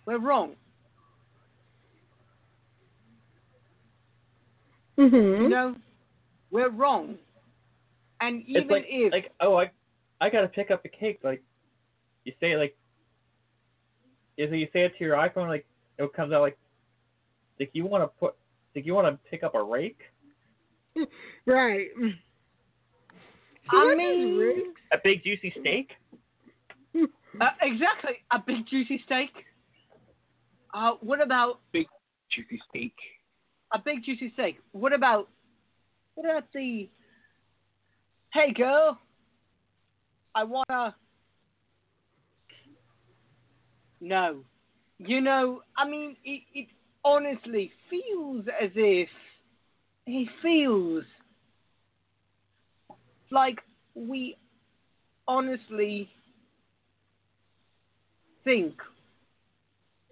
we're 0.06 0.18
wrong. 0.18 0.56
Mhm. 4.98 5.42
You 5.42 5.48
know, 5.48 5.74
we're 6.50 6.68
wrong. 6.70 7.18
And 8.22 8.42
even 8.46 8.62
it's 8.62 8.70
like 8.70 8.84
if 8.88 9.12
like 9.12 9.32
oh 9.40 9.56
I 9.56 9.70
I 10.20 10.30
gotta 10.30 10.48
pick 10.48 10.70
up 10.70 10.84
a 10.84 10.88
cake 10.88 11.18
like 11.22 11.42
you 12.24 12.32
say 12.40 12.52
it 12.52 12.56
like 12.56 12.76
is 14.38 14.50
it 14.52 14.56
you 14.56 14.68
say 14.72 14.82
it 14.84 14.92
to 14.96 15.04
your 15.04 15.16
iPhone 15.16 15.48
like 15.48 15.66
it 15.98 16.12
comes 16.14 16.32
out 16.32 16.40
like 16.40 16.56
like 17.60 17.70
you 17.74 17.84
want 17.84 18.02
to 18.04 18.08
put 18.18 18.34
like 18.74 18.86
you 18.86 18.94
want 18.94 19.06
to 19.08 19.18
pick 19.28 19.42
up 19.42 19.54
a 19.54 19.62
rake 19.62 19.98
Right. 21.46 21.88
I 23.70 23.94
mean, 23.94 24.74
a 24.92 24.98
big 25.02 25.22
juicy 25.24 25.52
steak 25.60 25.90
Uh, 27.40 27.46
exactly, 27.62 28.12
a 28.30 28.38
big 28.46 28.66
juicy 28.68 29.00
steak. 29.06 29.30
Uh, 30.74 30.92
what 31.00 31.20
about 31.22 31.60
Big 31.72 31.86
juicy 32.30 32.60
steak. 32.68 32.94
a 33.72 33.78
big 33.78 34.04
juicy 34.04 34.30
steak? 34.34 34.58
What 34.72 34.92
about 34.92 35.28
what 36.14 36.26
about 36.28 36.44
the? 36.52 36.90
Hey 38.32 38.52
girl, 38.52 38.98
I 40.34 40.44
wanna. 40.44 40.94
No, 44.00 44.44
you 44.98 45.20
know, 45.20 45.62
I 45.76 45.88
mean, 45.88 46.16
it, 46.24 46.42
it 46.54 46.68
honestly 47.04 47.72
feels 47.90 48.46
as 48.60 48.70
if 48.74 49.08
it 50.06 50.28
feels 50.42 51.04
like 53.30 53.58
we 53.94 54.36
honestly 55.28 56.10
think. 58.44 58.74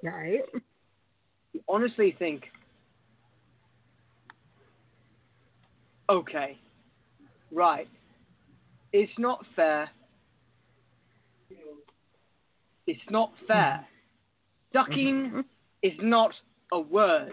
Right. 0.03 0.43
honestly 1.69 2.15
think, 2.19 2.45
okay, 6.09 6.59
right, 7.53 7.89
it's 8.93 9.13
not 9.19 9.45
fair. 9.55 9.91
It's 12.87 13.01
not 13.11 13.33
fair. 13.47 13.87
Hmm. 14.73 14.79
Ducking 14.79 15.15
mm-hmm. 15.15 15.41
is 15.83 15.93
not 16.01 16.33
a 16.73 16.81
word. 16.81 17.33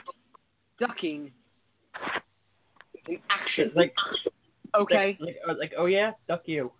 Ducking 0.79 1.31
is 2.93 3.01
an 3.07 3.19
action. 3.29 3.65
It's 3.67 3.75
like 3.75 3.93
okay, 4.79 5.17
like, 5.19 5.37
like, 5.47 5.57
like 5.57 5.73
oh 5.77 5.85
yeah 5.85 6.11
duck 6.27 6.43
you 6.45 6.71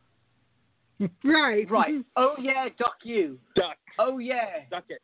Right. 1.23 1.69
right. 1.69 2.05
Oh 2.15 2.35
yeah, 2.39 2.69
duck 2.77 2.97
you. 3.03 3.39
Duck. 3.55 3.77
Oh 3.99 4.17
yeah. 4.17 4.65
Duck 4.69 4.85
it. 4.89 5.01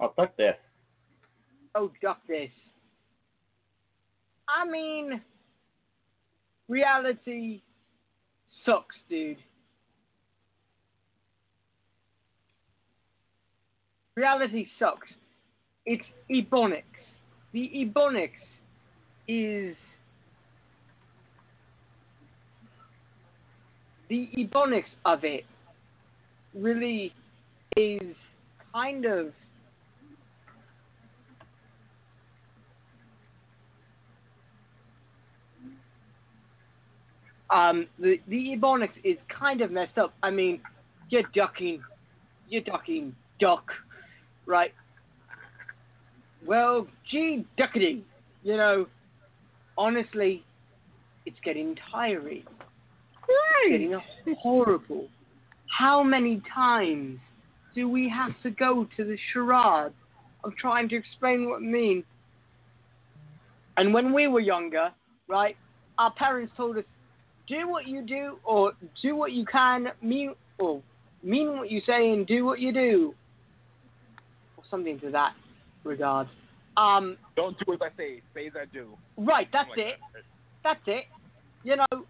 I'll 0.00 0.14
duck 0.16 0.36
this 0.36 0.54
oh, 1.74 1.90
duck 2.00 2.20
this. 2.28 2.50
I 4.48 4.68
mean, 4.68 5.20
reality 6.68 7.62
sucks, 8.64 8.96
dude. 9.08 9.38
Reality 14.16 14.66
sucks. 14.78 15.08
It's 15.86 16.04
Ebonics. 16.30 16.82
The 17.52 17.70
Ebonics 17.74 18.30
is. 19.26 19.76
The 24.08 24.28
Ebonics 24.36 24.84
of 25.06 25.24
it 25.24 25.44
really 26.54 27.14
is 27.76 28.14
kind 28.74 29.06
of 29.06 29.32
um, 37.52 37.86
the 37.98 38.20
the 38.28 38.56
ebonics 38.56 38.90
is 39.04 39.16
kind 39.28 39.60
of 39.60 39.70
messed 39.70 39.98
up. 39.98 40.14
I 40.22 40.30
mean, 40.30 40.60
you're 41.10 41.22
ducking, 41.34 41.82
you're 42.48 42.62
ducking 42.62 43.14
duck, 43.38 43.64
right? 44.46 44.72
well, 46.46 46.86
gee, 47.10 47.46
duckety. 47.58 48.02
You 48.42 48.56
know, 48.56 48.86
honestly, 49.78 50.44
it's 51.26 51.36
getting 51.44 51.76
tiring. 51.90 52.44
It's 53.64 53.70
getting 53.70 54.36
horrible. 54.38 55.08
How 55.66 56.02
many 56.02 56.42
times 56.52 57.18
do 57.74 57.88
we 57.88 58.08
have 58.08 58.32
to 58.42 58.50
go 58.50 58.86
to 58.96 59.04
the 59.04 59.16
charade 59.32 59.92
of 60.44 60.56
trying 60.56 60.88
to 60.90 60.96
explain 60.96 61.48
what 61.48 61.62
it 61.62 61.66
means? 61.66 62.04
And 63.76 63.94
when 63.94 64.12
we 64.12 64.26
were 64.26 64.40
younger, 64.40 64.90
right, 65.28 65.56
our 65.98 66.12
parents 66.12 66.52
told 66.56 66.76
us, 66.76 66.84
do 67.48 67.68
what 67.68 67.86
you 67.86 68.02
do, 68.02 68.38
or 68.44 68.72
do 69.02 69.16
what 69.16 69.32
you 69.32 69.44
can, 69.44 69.88
mean, 70.00 70.34
or 70.58 70.82
mean 71.22 71.58
what 71.58 71.70
you 71.70 71.80
say, 71.86 72.12
and 72.12 72.26
do 72.26 72.44
what 72.44 72.60
you 72.60 72.72
do, 72.72 73.14
or 74.56 74.64
something 74.70 74.98
to 75.00 75.10
that 75.10 75.34
regard. 75.84 76.28
Um, 76.76 77.16
Don't 77.36 77.56
do 77.64 77.72
as 77.74 77.80
I 77.82 77.96
say, 77.96 78.22
say 78.34 78.46
as 78.46 78.52
I 78.56 78.64
do. 78.72 78.88
Right, 79.16 79.48
that's 79.52 79.68
Something 79.68 79.88
it. 79.88 79.96
like 80.14 80.24
That's 80.62 80.80
it. 80.86 81.04
You 81.64 81.76
know, 81.76 82.04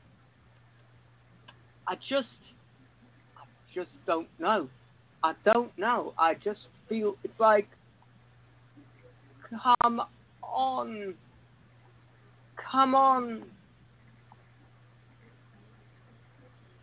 I 1.89 1.95
just, 2.09 2.29
I 3.37 3.45
just 3.75 3.91
don't 4.07 4.29
know. 4.39 4.69
I 5.25 5.35
don't 5.45 5.77
know. 5.79 6.15
I 6.19 6.35
just 6.35 6.61
feel 6.89 7.17
it's 7.25 7.39
like, 7.39 7.69
come 9.51 10.01
on, 10.43 11.15
come 12.71 12.95
on. 12.95 13.43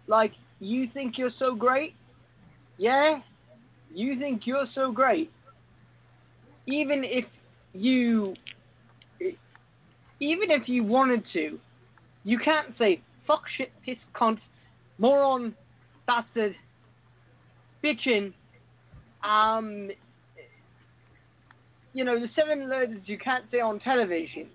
Like 0.10 0.32
you 0.60 0.88
think 0.92 1.18
you're 1.18 1.32
so 1.38 1.56
great, 1.56 1.94
yeah? 2.78 3.20
You 3.94 4.18
think 4.20 4.42
you're 4.46 4.66
so 4.74 4.92
great. 4.92 5.32
Even 6.66 7.04
if 7.04 7.26
you 7.74 8.36
even 10.20 10.52
if 10.52 10.68
you 10.68 10.84
wanted 10.84 11.24
to, 11.34 11.60
you 12.24 12.40
can't 12.40 12.76
say 12.78 13.02
fuck 13.28 13.44
shit 13.56 13.72
piss 13.86 13.98
cunt 14.16 14.40
moron 14.98 15.56
bastard 16.08 16.56
bitchin 17.84 18.34
um 19.24 19.90
you 21.94 22.04
know 22.04 22.20
the 22.20 22.28
seven 22.36 22.68
words 22.68 22.94
you 23.06 23.18
can't 23.18 23.46
say 23.52 23.60
on 23.60 23.80
television 23.80 24.48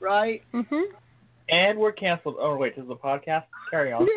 right 0.00 0.42
mm-hmm. 0.54 0.96
And 1.48 1.78
we're 1.78 1.92
canceled. 1.92 2.36
Oh 2.40 2.56
wait, 2.56 2.74
this 2.76 2.84
is 2.84 2.90
a 2.90 2.94
podcast. 2.94 3.44
Carry 3.70 3.92
on. 3.92 4.06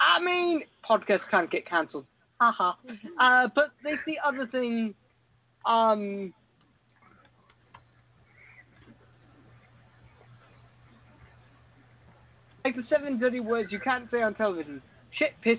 I 0.00 0.20
mean 0.22 0.62
podcasts 0.88 1.28
can't 1.30 1.50
get 1.50 1.66
cancelled 1.66 2.06
haha 2.40 2.72
uh 3.20 3.48
but 3.54 3.70
there's 3.84 3.98
the 4.06 4.16
other 4.26 4.46
thing 4.46 4.94
um 5.66 6.32
like 12.64 12.76
the 12.76 12.82
seven 12.88 13.18
dirty 13.18 13.40
words 13.40 13.72
you 13.72 13.80
can't 13.80 14.10
say 14.10 14.22
on 14.22 14.34
television. 14.34 14.82
Shit, 15.18 15.32
piss, 15.42 15.58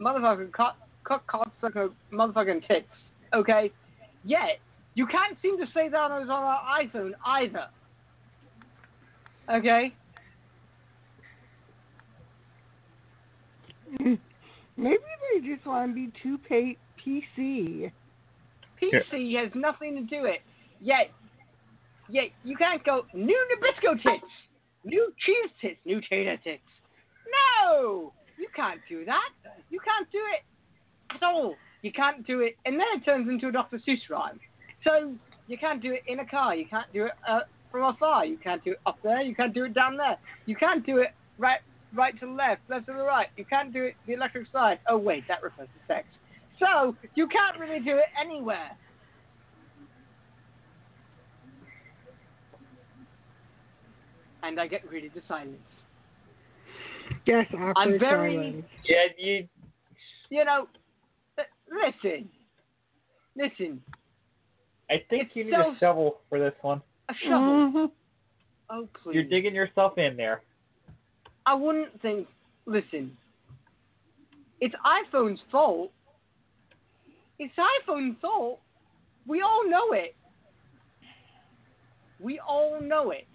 motherfucker, 0.00 0.52
cut, 0.52 0.76
cut, 1.04 1.26
cut, 1.26 1.50
sucker, 1.60 1.90
motherfucking 2.12 2.66
tits. 2.66 2.86
Okay? 3.34 3.72
Yet, 4.24 4.58
you 4.94 5.06
can't 5.06 5.36
seem 5.40 5.58
to 5.58 5.66
say 5.72 5.88
that 5.88 5.96
on 5.96 6.28
on 6.28 6.30
our 6.30 6.82
iPhone 6.82 7.12
either. 7.24 7.66
Okay? 9.50 9.92
Maybe 14.76 14.98
they 15.34 15.40
just 15.46 15.66
want 15.66 15.90
to 15.90 15.94
be 15.94 16.10
too 16.22 16.38
pa- 16.48 16.78
PC. 17.04 17.90
PC 18.80 19.36
has 19.42 19.50
nothing 19.54 19.94
to 19.96 20.02
do 20.02 20.24
it. 20.24 20.40
Yet, 20.80 21.10
yet 22.08 22.26
you 22.44 22.56
can't 22.56 22.82
go 22.84 23.04
new 23.12 23.46
Nabisco 23.50 23.94
tits, 24.02 24.24
new 24.84 25.12
cheese 25.18 25.50
tits, 25.60 25.78
new 25.84 26.00
tater 26.08 26.38
tits. 26.42 26.62
No, 27.68 28.12
you 28.38 28.48
can't 28.56 28.80
do 28.88 29.04
that. 29.04 29.28
You 29.68 29.80
can't 29.80 30.10
do 30.10 30.18
it 30.18 30.44
at 31.14 31.22
all. 31.22 31.56
You 31.82 31.92
can't 31.92 32.26
do 32.26 32.40
it, 32.40 32.56
and 32.64 32.74
then 32.76 32.86
it 32.96 33.04
turns 33.04 33.28
into 33.28 33.48
a 33.48 33.52
Dr. 33.52 33.78
Seuss 33.86 33.98
rhyme. 34.08 34.40
So 34.84 35.14
you 35.46 35.58
can't 35.58 35.82
do 35.82 35.92
it 35.92 36.02
in 36.06 36.20
a 36.20 36.26
car. 36.26 36.54
You 36.54 36.66
can't 36.66 36.90
do 36.92 37.06
it 37.06 37.12
uh, 37.28 37.40
from 37.70 37.84
afar. 37.94 38.24
You 38.26 38.36
can't 38.36 38.62
do 38.64 38.72
it 38.72 38.80
up 38.86 38.98
there. 39.02 39.20
You 39.22 39.34
can't 39.34 39.54
do 39.54 39.64
it 39.64 39.74
down 39.74 39.96
there. 39.96 40.16
You 40.46 40.56
can't 40.56 40.84
do 40.84 40.98
it 40.98 41.08
right, 41.38 41.60
right 41.94 42.18
to 42.20 42.26
the 42.26 42.32
left, 42.32 42.62
left 42.68 42.86
to 42.86 42.92
the 42.92 43.02
right. 43.04 43.28
You 43.36 43.44
can't 43.44 43.72
do 43.72 43.84
it 43.84 43.94
the 44.06 44.14
electric 44.14 44.48
slide. 44.50 44.78
Oh 44.88 44.98
wait, 44.98 45.24
that 45.28 45.42
refers 45.42 45.68
to 45.68 45.86
sex. 45.94 46.06
So 46.58 46.94
you 47.14 47.26
can't 47.26 47.58
really 47.58 47.80
do 47.80 47.96
it 47.96 48.04
anywhere. 48.20 48.70
And 54.42 54.58
I 54.60 54.66
get 54.66 54.86
greeted 54.88 55.12
to 55.14 55.20
silence. 55.28 55.56
Yes, 57.26 57.46
awkward 57.52 57.74
I'm 57.76 57.98
very- 57.98 58.34
silence. 58.36 58.66
Yeah, 58.84 59.04
you. 59.18 59.48
You 60.30 60.44
know, 60.44 60.68
uh, 61.38 61.42
listen, 61.70 62.30
listen. 63.36 63.82
I 64.88 64.98
think 65.10 65.26
It's 65.26 65.36
you 65.36 65.44
need 65.44 65.54
so- 65.54 65.72
a 65.72 65.78
shovel 65.78 66.20
for 66.28 66.38
this 66.38 66.54
one. 66.62 66.82
A 67.10 67.14
shovel. 67.24 67.72
Mhm. 67.72 67.90
Oh 68.70 68.88
please. 69.02 69.14
You're 69.14 69.24
digging 69.24 69.54
yourself 69.54 69.98
in 69.98 70.16
there. 70.16 70.42
I 71.44 71.54
wouldn't 71.54 72.00
think. 72.00 72.28
Listen, 72.66 73.16
it's 74.60 74.74
iPhone's 74.86 75.40
fault. 75.50 75.90
It's 77.40 77.54
iPhone's 77.56 78.16
fault. 78.20 78.60
We 79.26 79.40
all 79.40 79.68
know 79.68 79.92
it. 79.92 80.14
We 82.20 82.38
all 82.38 82.80
know 82.80 83.10
it. 83.10 83.26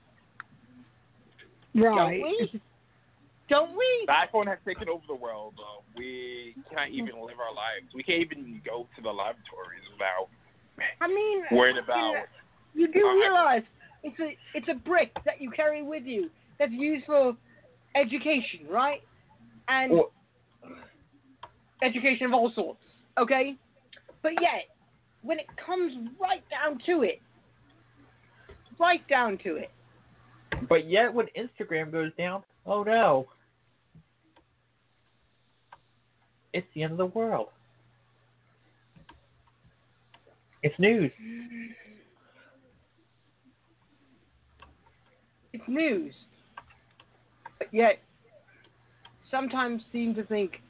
Right. 1.74 1.84
Don't 1.84 2.12
we? 2.12 2.62
Don't 3.50 3.78
we? 3.78 4.06
The 4.08 4.14
iPhone 4.14 4.48
has 4.48 4.58
taken 4.66 4.90
over 4.90 5.04
the 5.08 5.16
world, 5.16 5.54
though. 5.58 5.84
We 5.96 6.56
can't 6.74 6.92
even 6.92 7.22
live 7.22 7.40
our 7.40 7.54
lives. 7.54 7.94
We 7.94 8.02
can't 8.04 8.22
even 8.22 8.62
go 8.66 8.88
to 8.96 9.02
the 9.02 9.10
laboratories 9.10 9.84
without 9.92 10.30
I 11.02 11.08
mean, 11.08 11.44
worried 11.52 11.78
about. 11.78 12.26
You 12.76 12.92
do 12.92 13.00
realize 13.00 13.64
it's 14.04 14.20
a 14.20 14.38
it's 14.54 14.68
a 14.70 14.76
brick 14.76 15.12
that 15.26 15.42
you 15.42 15.50
carry 15.50 15.82
with 15.82 16.04
you 16.06 16.30
that's 16.60 16.72
used 16.72 17.06
for 17.06 17.36
education, 17.96 18.68
right? 18.70 19.02
And 19.68 19.92
Well- 19.92 20.12
education 21.82 22.28
of 22.28 22.34
all 22.34 22.52
sorts, 22.52 22.80
okay? 23.18 23.56
But 24.22 24.34
yet, 24.42 24.70
when 25.24 25.40
it 25.40 25.48
comes 25.58 25.94
right 26.20 26.44
down 26.50 26.80
to 26.86 27.04
it, 27.04 27.22
right 28.80 29.06
down 29.08 29.38
to 29.40 29.56
it, 29.56 29.72
But 30.70 30.86
yet, 30.88 31.14
when 31.14 31.28
Instagram 31.38 31.92
goes 31.92 32.12
down, 32.18 32.44
oh 32.66 32.84
no. 32.84 33.28
It's 36.54 36.68
the 36.74 36.84
end 36.84 36.94
of 36.94 36.98
the 36.98 37.08
world. 37.08 37.50
It's 40.64 40.78
news. 40.80 41.12
Mm. 41.22 41.76
It's 45.56 45.64
news. 45.68 46.14
But 47.58 47.74
yet, 47.74 48.00
sometimes 49.32 49.82
seem 49.92 50.14
to 50.16 50.24
think, 50.24 50.62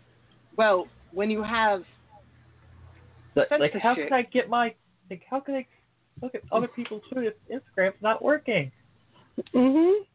well, 0.57 0.87
when 1.11 1.29
you 1.29 1.43
have 1.43 1.83
Like, 3.35 3.51
like, 3.51 3.73
how 3.81 3.95
can 3.95 4.13
I 4.13 4.21
get 4.21 4.49
my? 4.49 4.73
Like, 5.09 5.23
how 5.29 5.39
can 5.39 5.55
I 5.55 5.67
look 6.21 6.35
at 6.35 6.41
other 6.51 6.67
people 6.69 7.01
too 7.13 7.19
if 7.19 7.33
Instagram's 7.51 8.01
not 8.01 8.23
working? 8.23 8.71
Mhm. 9.53 10.05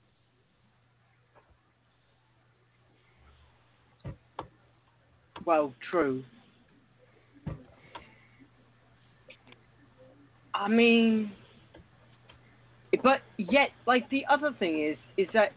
Well, 5.44 5.74
true. 5.90 6.24
I 10.54 10.68
mean, 10.68 11.32
but 13.02 13.20
yet, 13.38 13.70
like 13.86 14.08
the 14.10 14.24
other 14.28 14.52
thing 14.58 14.84
is, 14.84 14.96
is 15.16 15.28
that 15.32 15.52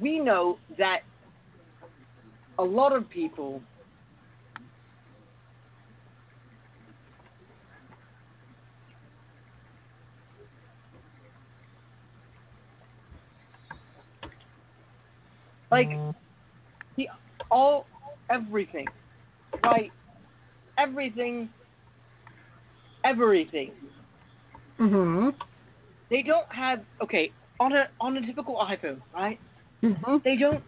we 0.00 0.18
know 0.18 0.58
that 0.78 1.00
a 2.58 2.62
lot 2.62 2.94
of 2.94 3.08
people 3.08 3.62
like 15.70 15.88
the 16.96 17.08
all 17.50 17.86
everything. 18.28 18.86
Right. 19.64 19.90
Everything. 20.78 21.48
Everything. 23.04 23.72
Mhm. 24.78 25.34
They 26.10 26.22
don't 26.22 26.50
have 26.52 26.80
okay 27.02 27.32
on 27.58 27.72
a 27.72 27.84
on 28.00 28.16
a 28.16 28.26
typical 28.26 28.56
iphone 28.70 29.00
right 29.14 29.38
Mhm. 29.82 30.22
they 30.24 30.36
don't 30.36 30.62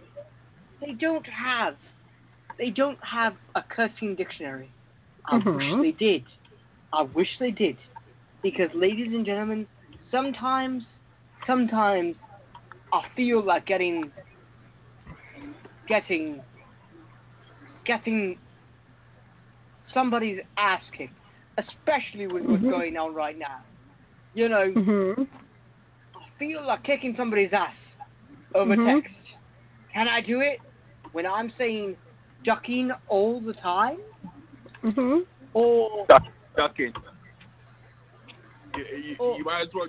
they 0.81 0.92
don't 0.92 1.26
have 1.28 1.76
they 2.59 2.70
don't 2.70 2.98
have 3.05 3.35
a 3.55 3.62
cursing 3.62 4.14
dictionary 4.14 4.70
i 5.26 5.37
wish 5.37 5.44
Mhm. 5.44 5.83
they 5.83 5.92
did 5.92 6.24
I 6.94 7.02
wish 7.02 7.28
they 7.40 7.50
did. 7.50 7.78
Because, 8.42 8.68
ladies 8.74 9.14
and 9.14 9.24
gentlemen, 9.24 9.66
sometimes, 10.11 10.83
sometimes 11.46 12.16
I 12.92 13.00
feel 13.16 13.42
like 13.42 13.64
getting, 13.64 14.12
getting, 15.88 16.42
getting 17.87 18.38
somebody's 19.94 20.40
ass 20.59 20.83
kicked, 20.96 21.14
especially 21.57 22.26
with 22.26 22.42
what's 22.44 22.62
Mhm. 22.62 22.68
going 22.70 22.96
on 22.98 23.14
right 23.14 23.38
now. 23.38 23.61
You 24.35 24.49
know, 24.49 24.73
Mhm. 24.73 25.29
I 26.16 26.21
feel 26.38 26.62
like 26.66 26.83
kicking 26.85 27.14
somebody's 27.16 27.53
ass 27.53 27.75
over 28.55 28.75
Mhm. 28.77 29.03
text. 29.03 29.14
Can 29.92 30.09
I 30.09 30.21
do 30.21 30.40
it 30.40 30.61
when 31.12 31.27
I'm 31.27 31.51
saying 31.51 31.97
ducking 32.45 32.90
all 33.09 33.40
the 33.40 33.53
time? 33.55 33.99
Mhm. 34.83 35.27
Or 35.55 36.07
Duck, 36.07 36.25
ducking. 36.57 36.95
You, 38.75 38.85
you, 38.85 39.35
you 39.37 39.45
might 39.45 39.61
as 39.62 39.75
well 39.75 39.88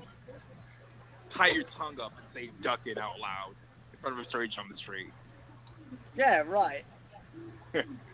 tie 1.34 1.48
your 1.48 1.64
tongue 1.78 2.00
up 2.02 2.12
and 2.18 2.28
say 2.34 2.52
"duck 2.62 2.82
it" 2.86 2.98
out 2.98 3.18
loud 3.20 3.56
in 3.94 4.00
front 4.00 4.20
of 4.20 4.26
a 4.26 4.28
stranger 4.28 4.60
on 4.60 4.68
the 4.70 4.78
street. 4.78 5.14
yeah, 6.16 6.40
right. 6.42 6.86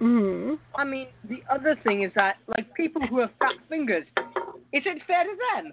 Mhm. 0.00 0.58
I 0.76 0.84
mean, 0.84 1.08
the 1.24 1.42
other 1.50 1.74
thing 1.76 2.02
is 2.02 2.12
that, 2.14 2.36
like, 2.46 2.72
people 2.74 3.02
who 3.06 3.18
have 3.20 3.32
fat 3.38 3.54
fingers, 3.68 4.06
is 4.72 4.86
it 4.86 5.02
fair 5.06 5.24
to 5.24 5.36
them? 5.54 5.72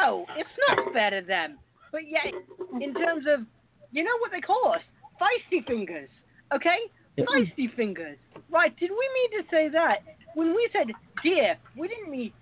No, 0.00 0.26
it's 0.36 0.50
not 0.68 0.92
fair 0.92 1.10
to 1.10 1.22
them. 1.26 1.58
But 1.92 2.06
yet, 2.08 2.32
in 2.80 2.94
terms 2.94 3.26
of, 3.26 3.46
you 3.92 4.02
know 4.04 4.16
what 4.18 4.30
they 4.32 4.40
call 4.40 4.72
us? 4.72 4.82
Feisty 5.20 5.64
fingers. 5.66 6.08
Okay? 6.52 6.90
Feisty 7.18 7.74
fingers. 7.74 8.18
Right, 8.50 8.76
did 8.76 8.90
we 8.90 9.10
mean 9.14 9.42
to 9.42 9.48
say 9.50 9.68
that? 9.68 10.02
When 10.34 10.54
we 10.54 10.68
said 10.72 10.90
dear, 11.22 11.56
we 11.76 11.88
didn't 11.88 12.10
mean 12.10 12.32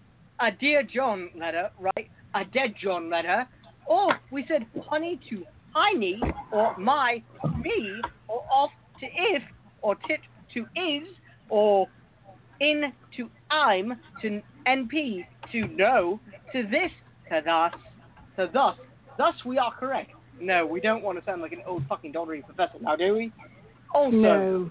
a 0.41 0.51
dear 0.51 0.83
John 0.83 1.31
letter, 1.35 1.71
right? 1.79 2.09
A 2.35 2.45
dead 2.45 2.75
John 2.81 3.11
letter. 3.11 3.47
Or 3.87 4.19
we 4.31 4.45
said 4.47 4.67
honey 4.89 5.19
to 5.31 5.45
hiney, 5.75 6.21
or 6.53 6.77
my, 6.79 7.23
me, 7.59 8.01
or 8.29 8.45
off 8.51 8.71
to 9.01 9.07
if, 9.07 9.43
or 9.83 9.95
tit 10.07 10.21
to 10.55 10.61
is, 10.77 11.09
or 11.49 11.87
in 12.61 12.93
to 13.17 13.31
I'm, 13.51 13.95
to 14.23 14.43
NP, 14.67 15.25
to 15.53 15.69
no, 15.69 16.21
to 16.53 16.63
this, 16.65 16.91
to 17.31 17.43
thus, 17.45 17.73
to 18.37 18.51
thus. 18.53 18.77
Thus 19.17 19.35
we 19.45 19.59
are 19.59 19.73
correct. 19.73 20.13
No, 20.41 20.65
we 20.67 20.81
don't 20.81 21.03
want 21.03 21.19
to 21.19 21.25
sound 21.25 21.43
like 21.43 21.53
an 21.53 21.63
old 21.67 21.85
fucking 21.89 22.13
doddering 22.13 22.43
professor 22.43 22.79
now, 22.81 22.97
do 22.97 23.15
we? 23.15 23.33
Also, 23.95 24.17
No. 24.17 24.71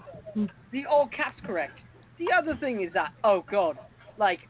the 0.72 0.86
all 0.86 1.08
caps 1.08 1.38
correct. 1.44 1.78
The 2.18 2.26
other 2.36 2.56
thing 2.56 2.82
is 2.82 2.92
that, 2.94 3.12
oh 3.24 3.44
god, 3.50 3.78
like, 4.18 4.40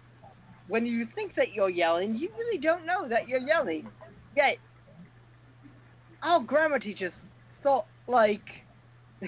when 0.68 0.86
you 0.86 1.06
think 1.14 1.34
that 1.34 1.54
you're 1.54 1.70
yelling, 1.70 2.16
you 2.16 2.28
really 2.38 2.58
don't 2.58 2.86
know 2.86 3.08
that 3.08 3.28
you're 3.28 3.40
yelling. 3.40 3.88
Yet, 4.36 4.58
our 6.22 6.40
grammar 6.40 6.78
teachers 6.78 7.12
thought, 7.62 7.86
like, 8.06 8.42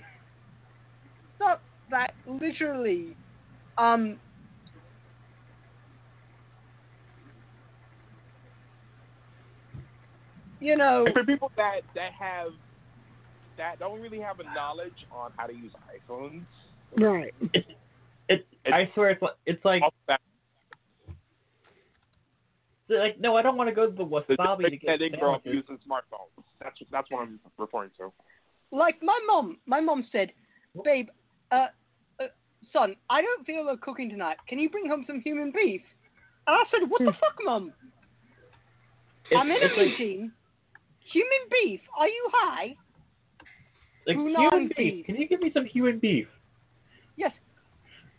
thought 1.39 1.61
that 1.91 2.15
literally, 2.27 3.17
um, 3.79 4.19
you 10.61 10.77
know, 10.77 11.05
And 11.07 11.15
for 11.15 11.25
people 11.25 11.51
that 11.57 11.81
that 11.95 12.13
have 12.19 12.49
that 13.57 13.79
don't 13.79 14.01
really 14.01 14.21
have 14.21 14.41
a 14.41 14.45
knowledge 14.55 15.05
on 15.11 15.31
how 15.37 15.47
to 15.47 15.55
use 15.55 15.73
iPhones, 16.11 16.47
Right. 16.97 17.35
It, 18.29 18.47
I 18.67 18.91
swear 18.95 19.11
it's 19.11 19.23
like 19.23 19.33
it's 19.47 19.65
like 19.65 19.83
like 22.89 23.21
no, 23.21 23.37
I 23.37 23.43
don't 23.43 23.57
want 23.57 23.69
to 23.69 23.75
go 23.75 23.87
to 23.87 23.93
the 23.93 24.05
the 24.05 24.11
wasabi 24.37 24.65
to 24.65 24.71
that 24.71 24.81
get 24.81 24.99
they 24.99 25.09
grow 25.09 25.35
up 25.35 25.43
sandwiches. 25.45 25.69
using 25.69 25.79
smartphones. 25.89 26.45
That's 26.63 26.77
that's 26.91 27.11
what 27.11 27.23
I'm 27.23 27.41
referring 27.59 27.91
to. 27.99 28.13
like 28.73 28.97
my 29.03 29.19
mom, 29.27 29.59
my 29.67 29.81
mom 29.81 30.07
said, 30.13 30.33
babe, 30.85 31.09
uh, 31.51 31.67
son, 32.73 32.97
I 33.09 33.23
don't 33.23 33.47
feel 33.47 33.67
like 33.67 33.81
cooking 33.81 34.11
tonight. 34.11 34.37
Can 34.49 34.59
you 34.59 34.69
bring 34.69 34.89
home 34.89 35.05
some 35.07 35.21
human 35.21 35.53
beef? 35.53 35.83
And 36.47 36.57
I 36.57 36.65
said, 36.71 36.89
what 36.89 36.99
the 37.01 37.13
hmm. 37.13 37.21
fuck, 37.21 37.37
mom? 37.45 37.73
It's- 39.27 39.41
I'm 39.41 39.51
in 39.51 39.63
a 39.63 39.67
it's 39.67 39.99
like- 39.99 40.31
Human 41.13 41.43
beef? 41.51 41.81
Are 41.99 42.09
you 42.09 42.31
high? 42.33 42.77
Like 44.07 44.17
Hunan 44.17 44.37
human 44.37 44.69
beef. 44.69 44.77
beef. 44.77 45.07
Can 45.07 45.17
you 45.17 45.29
give 45.29 45.41
me 45.41 45.51
some 45.53 45.65
human 45.65 45.99
beef? 45.99 46.29
Yes. 47.17 47.33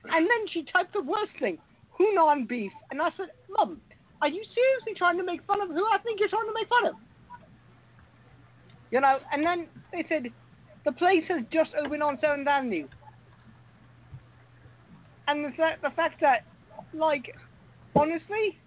And 0.03 0.25
then 0.25 0.47
she 0.51 0.63
typed 0.63 0.93
the 0.93 1.01
worst 1.01 1.31
thing, 1.39 1.57
Hunan 1.97 2.47
beef. 2.47 2.71
And 2.91 3.01
I 3.01 3.09
said, 3.17 3.27
Mum, 3.49 3.79
are 4.21 4.27
you 4.27 4.43
seriously 4.53 4.93
trying 4.97 5.17
to 5.17 5.23
make 5.23 5.43
fun 5.45 5.61
of 5.61 5.69
who 5.69 5.85
I 5.85 5.97
think 5.99 6.19
you're 6.19 6.29
trying 6.29 6.47
to 6.47 6.53
make 6.53 6.67
fun 6.67 6.87
of? 6.87 6.95
You 8.91 8.99
know, 8.99 9.19
and 9.31 9.45
then 9.45 9.67
they 9.91 10.05
said, 10.09 10.27
the 10.83 10.91
place 10.91 11.23
has 11.29 11.41
just 11.51 11.71
opened 11.83 12.03
on 12.03 12.17
7th 12.17 12.45
Avenue. 12.45 12.87
And 15.31 15.45
the, 15.45 15.51
the 15.81 15.95
fact 15.95 16.19
that, 16.19 16.43
like, 16.93 17.33
honestly, 17.95 18.57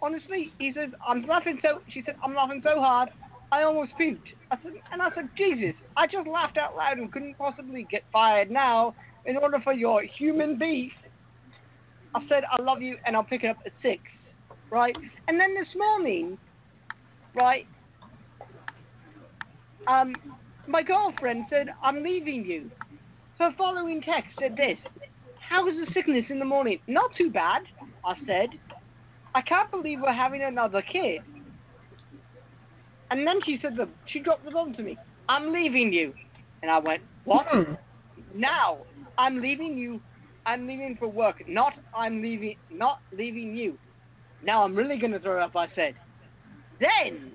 honestly, 0.00 0.50
he 0.58 0.72
says, 0.72 0.88
I'm 1.06 1.26
laughing 1.26 1.58
so, 1.60 1.82
she 1.92 2.02
said, 2.06 2.16
I'm 2.24 2.34
laughing 2.34 2.62
so 2.64 2.80
hard, 2.80 3.10
I 3.52 3.64
almost 3.64 3.92
puked. 4.00 4.32
I 4.50 4.56
said, 4.62 4.72
and 4.90 5.02
I 5.02 5.08
said, 5.14 5.28
Jesus, 5.36 5.74
I 5.98 6.06
just 6.06 6.26
laughed 6.26 6.56
out 6.56 6.76
loud 6.76 6.96
and 6.96 7.12
couldn't 7.12 7.36
possibly 7.36 7.86
get 7.90 8.04
fired 8.10 8.50
now 8.50 8.94
in 9.26 9.36
order 9.36 9.58
for 9.62 9.74
your 9.74 10.02
human 10.02 10.58
beef. 10.58 10.92
I 12.14 12.20
said, 12.26 12.44
I 12.50 12.62
love 12.62 12.80
you 12.80 12.96
and 13.04 13.14
I'll 13.14 13.22
pick 13.22 13.44
it 13.44 13.48
up 13.48 13.58
at 13.66 13.72
six, 13.82 14.00
right? 14.70 14.96
And 15.28 15.38
then 15.38 15.54
this 15.54 15.68
morning, 15.76 16.38
right, 17.34 17.66
um, 19.86 20.14
my 20.66 20.82
girlfriend 20.82 21.44
said, 21.50 21.66
I'm 21.82 22.02
leaving 22.02 22.46
you. 22.46 22.70
Her 23.38 23.50
following 23.58 24.00
text 24.00 24.30
said 24.40 24.56
this 24.56 24.78
How 25.50 25.66
is 25.68 25.74
the 25.84 25.92
sickness 25.92 26.24
in 26.30 26.38
the 26.38 26.44
morning? 26.44 26.78
Not 26.86 27.10
too 27.18 27.28
bad, 27.28 27.62
I 28.04 28.14
said. 28.24 28.50
I 29.34 29.42
can't 29.42 29.68
believe 29.72 29.98
we're 30.00 30.12
having 30.12 30.44
another 30.44 30.80
kid. 30.80 31.22
And 33.10 33.26
then 33.26 33.40
she 33.44 33.58
said, 33.60 33.76
the, 33.76 33.88
she 34.06 34.20
dropped 34.20 34.44
the 34.44 34.52
bomb 34.52 34.74
to 34.74 34.82
me. 34.82 34.96
I'm 35.28 35.52
leaving 35.52 35.92
you. 35.92 36.14
And 36.62 36.70
I 36.70 36.78
went, 36.78 37.02
what? 37.24 37.46
Now, 38.32 38.78
I'm 39.18 39.40
leaving 39.42 39.76
you. 39.76 40.00
I'm 40.46 40.68
leaving 40.68 40.96
for 40.96 41.08
work. 41.08 41.42
Not 41.48 41.72
I'm 41.96 42.22
leaving, 42.22 42.54
not 42.70 43.00
leaving 43.12 43.56
you. 43.56 43.76
Now 44.44 44.62
I'm 44.62 44.76
really 44.76 44.98
going 44.98 45.12
to 45.12 45.18
throw 45.18 45.44
up, 45.44 45.56
I 45.56 45.66
said. 45.74 45.94
Then, 46.78 47.32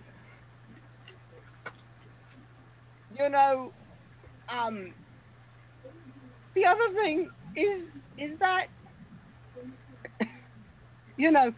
you 3.20 3.30
know, 3.30 3.74
um, 4.50 4.94
the 6.56 6.66
other 6.66 6.94
thing 6.94 7.30
is, 7.58 7.84
is 8.18 8.38
that, 8.40 8.68
you 11.18 11.32
know, 11.32 11.52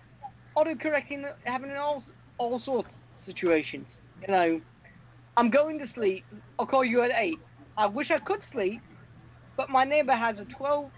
autocorrecting 0.56 1.24
happening 1.44 1.72
in 1.72 1.78
all, 1.78 2.04
all 2.38 2.62
sorts 2.66 2.90
of 2.90 3.26
situations. 3.34 3.86
You 4.22 4.34
know, 4.34 4.62
I'm 5.38 5.52
going 5.52 5.78
to 5.80 5.86
sleep. 5.94 6.26
I'll 6.58 6.66
call 6.66 6.84
you 6.84 7.04
at 7.04 7.12
eight. 7.16 7.38
I 7.78 7.86
wish 7.86 8.08
I 8.10 8.20
could 8.20 8.40
sleep, 8.52 8.82
but 9.56 9.70
my 9.70 9.84
neighbor 9.84 10.16
has 10.16 10.38
a 10.40 10.46
twelve 10.58 10.90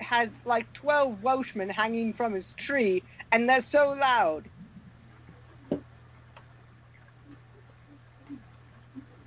has 0.00 0.28
like 0.46 0.66
twelve 0.72 1.22
Welshmen 1.22 1.68
hanging 1.68 2.14
from 2.14 2.34
his 2.34 2.44
tree, 2.66 3.02
and 3.30 3.46
they're 3.46 3.64
so 3.70 3.94
loud. 4.00 4.48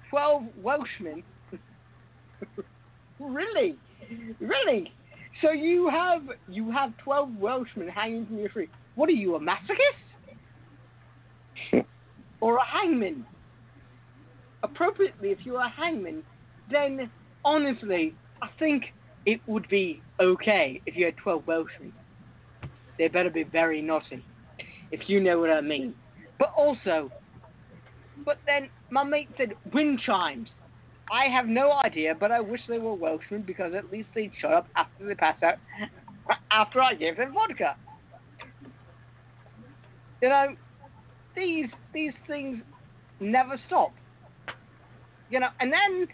Twelve 0.10 0.44
Welshmen. 0.62 1.24
really, 3.20 3.76
really. 4.40 4.92
So 5.42 5.52
you 5.52 5.90
have 5.90 6.22
you 6.48 6.72
have 6.72 6.96
twelve 6.98 7.30
Welshmen 7.38 7.88
hanging 7.88 8.26
from 8.26 8.40
your 8.40 8.50
tree. 8.50 8.70
What 8.96 9.10
are 9.10 9.14
you, 9.14 9.36
a 9.36 9.40
masochist? 9.40 10.06
or 12.42 12.58
a 12.58 12.66
hangman? 12.66 13.26
Appropriately, 14.64 15.30
if 15.30 15.40
you're 15.44 15.62
a 15.62 15.70
hangman, 15.70 16.24
then 16.72 17.10
honestly, 17.44 18.14
I 18.42 18.48
think 18.60 18.86
it 19.26 19.42
would 19.48 19.68
be 19.68 20.02
okay 20.20 20.82
if 20.86 20.96
you 20.96 21.06
had 21.06 21.18
12 21.18 21.48
Welshmen. 21.48 21.92
They 22.98 23.08
better 23.08 23.30
be 23.30 23.44
very 23.44 23.82
naughty, 23.82 24.24
if 24.92 25.02
you 25.08 25.20
know 25.20 25.40
what 25.40 25.50
I 25.50 25.62
mean. 25.62 25.94
But 26.40 26.54
also, 26.56 27.12
but 28.24 28.38
then 28.46 28.70
my 28.90 29.04
mate 29.04 29.30
said 29.38 29.54
wind 29.74 30.00
chimes. 30.06 30.50
I 31.12 31.26
have 31.32 31.46
no 31.46 31.72
idea, 31.84 32.16
but 32.20 32.32
I 32.32 32.40
wish 32.40 32.62
they 32.68 32.80
were 32.80 32.96
Welshmen 32.96 33.44
because 33.44 33.74
at 33.76 33.92
least 33.92 34.10
they'd 34.16 34.32
shut 34.42 34.54
up 34.54 34.68
after 34.76 35.08
they 35.08 35.16
pass 35.16 35.42
out, 35.44 35.56
after 36.52 36.82
I 36.82 36.96
gave 36.96 37.18
them 37.18 37.34
vodka. 37.34 37.76
You 40.22 40.30
know, 40.30 40.56
these 41.36 41.68
these 41.94 42.14
things 42.26 42.58
never 43.20 43.60
stop. 43.68 43.94
You 45.30 45.40
know, 45.40 45.50
and 45.60 45.72
then 45.72 46.08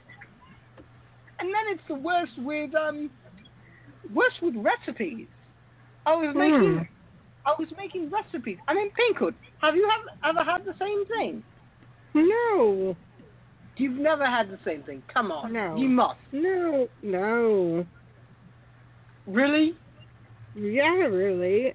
and 1.39 1.49
then 1.49 1.63
it's 1.69 1.83
the 1.87 1.95
worst 1.95 2.33
with 2.39 2.75
um 2.75 3.09
worst 4.13 4.41
with 4.41 4.55
recipes. 4.55 5.27
I 6.05 6.15
was 6.15 6.35
making 6.35 6.77
Hmm. 6.77 6.83
I 7.45 7.55
was 7.57 7.69
making 7.77 8.11
recipes. 8.11 8.57
I 8.67 8.73
mean, 8.73 8.91
Pinkhood, 8.91 9.33
have 9.61 9.75
you 9.75 9.89
have, 9.89 10.35
ever 10.35 10.43
had 10.43 10.65
the 10.65 10.75
same 10.77 11.05
thing? 11.07 11.43
No. 12.13 12.95
You've 13.77 13.97
never 13.97 14.25
had 14.25 14.49
the 14.49 14.59
same 14.65 14.83
thing. 14.83 15.01
Come 15.11 15.31
on. 15.31 15.53
No. 15.53 15.75
You 15.75 15.87
must. 15.87 16.19
No. 16.31 16.87
No. 17.01 17.85
Really? 19.25 19.75
Yeah, 20.55 21.05
really. 21.07 21.73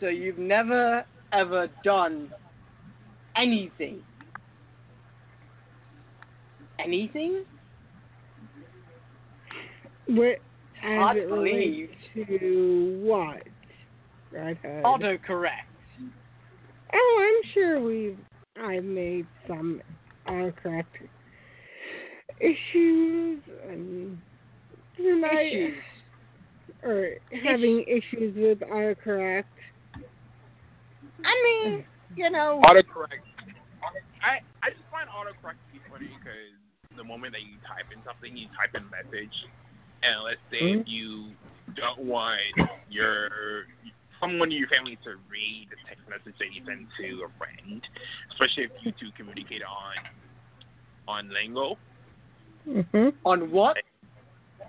So 0.00 0.06
you've 0.06 0.38
never 0.38 1.04
ever 1.32 1.68
done 1.82 2.32
anything. 3.36 4.00
Anything? 6.78 7.44
What 10.06 10.36
Hard 10.80 11.16
as 11.16 11.22
to 11.24 11.28
it 11.28 11.32
relates 11.32 11.92
to 12.14 13.00
what? 13.02 13.42
Autocorrect. 14.34 15.67
Oh, 16.92 17.26
I'm 17.42 17.50
sure 17.52 17.80
we've 17.80 18.18
I've 18.60 18.84
made 18.84 19.26
some 19.46 19.80
autocorrect 20.26 20.84
issues 22.40 23.40
and 23.68 24.18
and 24.98 25.24
I- 25.24 25.42
Issues. 25.42 25.76
or 26.82 27.10
having 27.44 27.84
issues 27.86 28.34
with 28.36 28.60
autocorrect. 28.60 29.44
I 31.24 31.34
mean, 31.64 31.84
you 32.16 32.30
know. 32.30 32.60
Autocorrect. 32.64 33.22
I 34.22 34.40
I 34.62 34.70
just 34.70 34.82
find 34.90 35.08
autocorrect 35.08 35.58
to 35.58 35.72
be 35.72 35.80
funny 35.90 36.08
because 36.18 36.96
the 36.96 37.04
moment 37.04 37.32
that 37.34 37.42
you 37.42 37.54
type 37.66 37.86
in 37.92 37.98
something, 38.04 38.36
you 38.36 38.48
type 38.56 38.74
in 38.74 38.88
message, 38.90 39.34
and 40.02 40.24
let's 40.24 40.40
say 40.50 40.60
Mhm. 40.62 40.80
if 40.82 40.88
you 40.88 41.34
don't 41.76 41.98
want 42.00 42.40
your 42.90 43.66
someone 44.20 44.50
in 44.50 44.58
your 44.58 44.68
family 44.68 44.98
to 45.04 45.16
read 45.30 45.68
the 45.70 45.76
text 45.88 46.02
message 46.08 46.38
that 46.38 46.52
you 46.52 46.62
send 46.66 46.86
to 46.98 47.24
a 47.24 47.30
friend, 47.38 47.82
especially 48.32 48.64
if 48.64 48.72
you 48.82 48.92
two 48.98 49.10
communicate 49.16 49.62
on 49.62 49.96
on 51.08 51.32
lingo, 51.32 51.78
Mm-hmm. 52.68 53.08
On 53.24 53.50
what? 53.50 53.76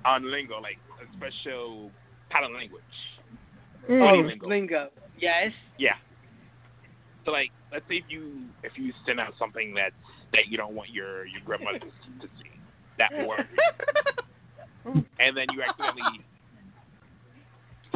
on 0.06 0.32
lingo 0.32 0.60
like 0.62 0.78
a 1.02 1.18
special 1.18 1.92
pattern 2.30 2.54
language. 2.54 2.82
Mm. 3.90 4.02
Oh, 4.02 4.28
lingo. 4.28 4.48
lingo. 4.48 4.90
Yes. 5.20 5.52
Yeah. 5.78 5.96
So 7.26 7.32
like, 7.32 7.52
let's 7.72 7.86
say 7.90 7.96
if 7.96 8.06
you 8.08 8.46
if 8.64 8.74
you 8.76 8.94
send 9.06 9.20
out 9.20 9.34
something 9.38 9.74
that 9.76 9.92
that 10.34 10.48
you 10.48 10.58
don't 10.58 10.74
want 10.74 10.90
your 10.92 11.26
your 11.26 11.42
grandmother 11.44 11.80
to, 11.80 11.86
to 11.86 12.34
see 12.42 12.52
that 12.98 13.12
word, 13.28 13.48
and 14.86 15.36
then 15.36 15.48
you 15.54 15.62
accidentally 15.62 16.24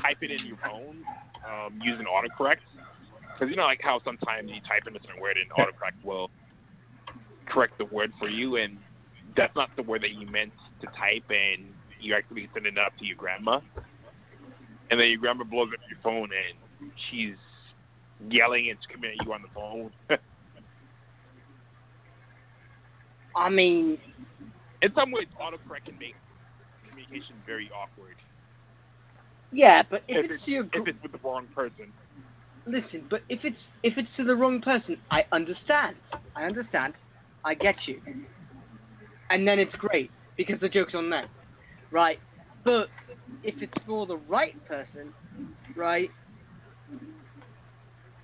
type 0.02 0.18
it 0.22 0.32
in 0.32 0.46
your 0.46 0.58
phone 0.58 0.98
um, 1.48 1.80
using 1.82 2.06
autocorrect, 2.06 2.64
because 3.34 3.50
you 3.50 3.56
know 3.56 3.64
like 3.66 3.82
how 3.82 4.00
sometimes 4.04 4.50
you 4.50 4.62
type 4.62 4.84
in 4.88 4.96
a 4.96 5.00
certain 5.02 5.22
word 5.22 5.38
and 5.38 5.50
autocorrect 5.52 6.04
will 6.04 6.30
correct 7.48 7.78
the 7.78 7.86
word 7.86 8.12
for 8.20 8.30
you, 8.30 8.58
and 8.58 8.78
that's 9.36 9.56
not 9.56 9.70
the 9.76 9.84
word 9.84 10.04
that 10.04 10.12
you 10.12 10.28
meant 10.28 10.54
to 10.82 10.88
type, 10.88 11.24
and 11.30 11.68
you 12.00 12.16
actually 12.16 12.50
send 12.54 12.66
it 12.66 12.78
up 12.78 12.98
to 13.00 13.06
your 13.06 13.18
grandma, 13.18 13.60
and 14.92 15.00
then 15.00 15.08
your 15.10 15.20
grandma 15.20 15.44
blows 15.44 15.70
up 15.74 15.80
your 15.90 16.00
phone 16.04 16.30
and 16.32 16.92
she's 17.10 17.36
yelling 18.30 18.70
and 18.70 18.78
screaming 18.84 19.12
at 19.20 19.26
you 19.26 19.34
on 19.34 19.42
the 19.42 19.48
phone. 19.54 19.92
I 23.36 23.50
mean, 23.50 23.98
in 24.82 24.94
some 24.94 25.12
ways, 25.12 25.28
autocorrect 25.42 25.86
can 25.86 25.98
make 25.98 26.16
communication 26.88 27.36
very 27.46 27.70
awkward 27.72 28.16
yeah, 29.54 29.84
but 29.90 30.04
if, 30.08 30.26
if 30.26 30.32
it's 30.32 30.46
to 30.46 30.52
your 30.52 30.66
if 30.74 30.88
it's 30.88 31.02
with 31.04 31.12
the 31.14 31.20
wrong 31.24 31.48
person. 31.56 31.94
listen, 32.68 33.08
but 33.10 33.22
if 33.30 33.42
it's 33.44 33.58
if 33.84 33.98
it's 33.98 34.10
to 34.18 34.24
the 34.26 34.36
wrong 34.36 34.62
person, 34.62 34.98
I 35.12 35.24
understand. 35.32 35.98
I 36.36 36.44
understand. 36.46 36.96
I 37.46 37.56
get 37.56 37.76
you. 37.88 38.02
And 39.30 39.48
then 39.48 39.60
it's 39.60 39.76
great 39.76 40.12
because 40.38 40.60
the 40.62 40.70
joke's 40.70 40.96
on 40.96 41.10
them, 41.10 41.28
right? 41.92 42.20
But 42.66 42.88
if 43.44 43.56
it's 43.62 43.74
for 43.86 44.06
the 44.08 44.18
right 44.18 44.56
person, 44.68 45.14
right? 45.76 46.10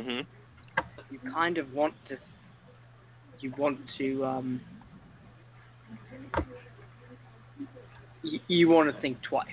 hmm 0.02 0.22
You 1.10 1.20
kind 1.34 1.58
of 1.58 1.72
want 1.74 1.96
to. 2.10 2.18
You 3.42 3.54
want 3.58 3.80
to. 4.00 4.26
um 4.26 4.62
you, 8.24 8.40
you 8.48 8.70
want 8.70 8.94
to 8.94 9.02
think 9.02 9.18
twice. 9.28 9.48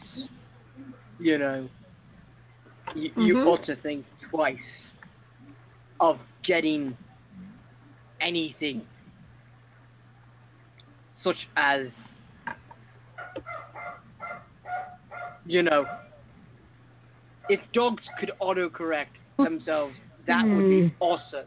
You 1.19 1.39
know, 1.39 1.69
you, 2.95 3.11
you 3.17 3.35
Mhm. 3.37 3.47
ought 3.47 3.65
to 3.67 3.77
think 3.77 4.05
twice 4.31 4.59
of 6.01 6.19
getting 6.45 6.97
anything, 8.21 8.87
such 11.23 11.37
as, 11.57 11.87
you 15.47 15.63
know, 15.63 15.87
if 17.49 17.61
dogs 17.73 18.03
could 18.19 18.33
autocorrect 18.43 19.15
themselves, 19.39 19.97
that 20.27 20.45
would 20.55 20.69
be 20.69 20.83
Mm. 20.83 20.97
awesome. 21.01 21.47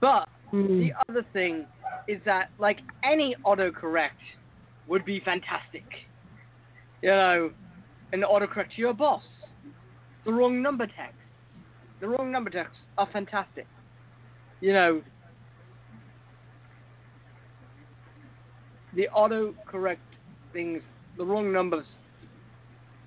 But 0.00 0.28
Mm. 0.52 0.78
the 0.78 0.92
other 1.08 1.22
thing 1.32 1.66
is 2.06 2.22
that, 2.24 2.50
like, 2.58 2.80
any 3.02 3.34
autocorrect 3.46 4.20
would 4.86 5.04
be 5.04 5.20
fantastic. 5.20 5.86
You 7.02 7.10
know, 7.10 7.54
an 8.14 8.22
autocorrect 8.22 8.74
to 8.76 8.80
your 8.80 8.94
boss. 8.94 9.22
The 10.24 10.32
wrong 10.32 10.62
number 10.62 10.86
text. 10.86 11.16
The 12.00 12.08
wrong 12.08 12.30
number 12.30 12.48
texts 12.48 12.78
are 12.96 13.08
fantastic. 13.12 13.66
You 14.60 14.72
know, 14.72 15.02
the 18.94 19.08
autocorrect 19.14 19.96
things, 20.52 20.82
the 21.18 21.24
wrong 21.24 21.52
numbers 21.52 21.86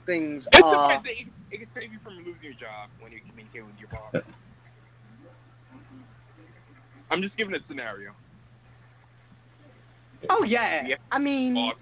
things 0.06 0.44
It's 0.54 0.62
are. 0.64 0.94
it, 0.94 1.28
it 1.52 1.58
can 1.58 1.68
save 1.74 1.92
you 1.92 2.00
from 2.04 2.18
losing 2.18 2.36
your 2.42 2.54
job 2.54 2.90
when 3.00 3.12
you 3.12 3.20
communicate 3.28 3.66
with 3.66 3.76
your 3.80 3.90
boss. 3.90 4.24
I'm 7.10 7.22
just 7.22 7.36
giving 7.38 7.56
a 7.56 7.60
scenario. 7.68 8.12
Oh 10.30 10.44
yeah. 10.44 10.84
Yeah. 10.86 10.96
I 11.12 11.20
mean, 11.20 11.54
Boss, 11.54 11.76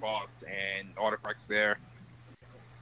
boss, 0.00 0.28
and 0.46 0.94
autocorrect's 0.96 1.46
there. 1.48 1.78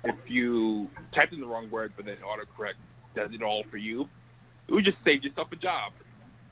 If 0.04 0.14
you 0.28 0.88
typed 1.14 1.32
in 1.32 1.40
the 1.40 1.46
wrong 1.46 1.70
word, 1.70 1.92
but 1.96 2.06
then 2.06 2.16
autocorrect 2.16 2.74
does 3.16 3.30
it 3.32 3.42
all 3.42 3.64
for 3.70 3.76
you, 3.76 4.08
it 4.68 4.74
would 4.74 4.84
just 4.84 4.98
save 5.04 5.24
yourself 5.24 5.48
a 5.52 5.56
job 5.56 5.92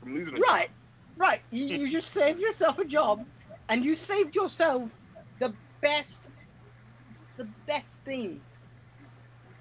from 0.01 0.15
losing 0.15 0.35
a 0.35 0.41
Right, 0.41 0.69
right. 1.17 1.41
You, 1.51 1.67
you 1.67 1.93
just 1.93 2.13
saved 2.15 2.41
yourself 2.41 2.79
a 2.79 2.85
job, 2.85 3.25
and 3.69 3.85
you 3.85 3.97
saved 4.09 4.35
yourself 4.35 4.89
the 5.39 5.49
best, 5.81 6.09
the 7.39 7.45
best 7.67 7.87
thing. 8.05 8.41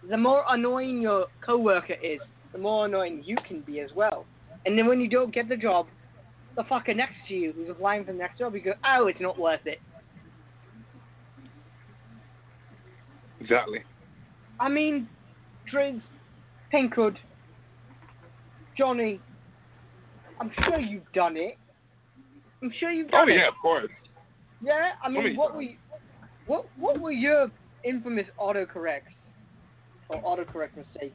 The 0.10 0.18
more 0.18 0.44
annoying 0.50 1.02
your 1.02 1.28
coworker 1.46 1.96
is, 2.02 2.20
the 2.54 2.60
more 2.60 2.86
annoying 2.86 3.24
you 3.26 3.38
can 3.48 3.62
be 3.62 3.80
as 3.82 3.90
well. 3.96 4.26
And 4.66 4.78
then 4.78 4.88
when 4.88 5.02
you 5.02 5.10
don't 5.10 5.34
get 5.34 5.50
the 5.50 5.58
job, 5.58 5.88
the 6.56 6.64
fucker 6.64 6.96
next 6.96 7.16
to 7.28 7.34
you 7.34 7.52
who's 7.54 7.70
applying 7.70 8.06
for 8.06 8.14
the 8.14 8.18
next 8.18 8.40
job, 8.40 8.56
you 8.56 8.62
go, 8.62 8.74
oh, 8.86 9.08
it's 9.08 9.20
not 9.20 9.38
worth 9.38 9.66
it. 9.66 9.80
Exactly. 13.46 13.80
I 14.60 14.70
mean, 14.70 15.08
Drizz, 15.72 16.02
Pinkhood, 16.74 17.16
Johnnie, 18.76 19.20
I'm 20.42 20.52
sure 20.64 20.80
you've 20.80 21.12
done 21.14 21.38
it. 21.38 21.58
I'm 22.64 22.72
sure 22.80 22.90
you've 22.90 23.10
Oh 23.10 23.20
done 23.20 23.30
it. 23.30 23.34
Oh 23.34 23.36
yeah, 23.36 23.48
of 23.48 23.54
course. 23.62 23.92
Yeah, 24.64 24.94
I 25.04 25.10
mean, 25.10 25.24
many 25.24 25.36
what 25.36 25.50
times? 25.50 25.56
were 25.58 25.62
you, 25.62 25.76
what 26.48 26.66
what 26.80 27.00
were 27.00 27.12
your 27.12 27.52
infamous 27.84 28.26
autocorrects 28.42 29.14
or 30.10 30.20
autocorrect 30.24 30.76
mistakes? 30.76 31.14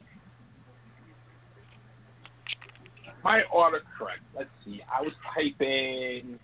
My 3.25 3.41
autocorrect. 3.53 4.23
Let's 4.37 4.49
see. 4.63 4.81
I 4.89 5.01
was 5.01 5.11
typing 5.35 6.39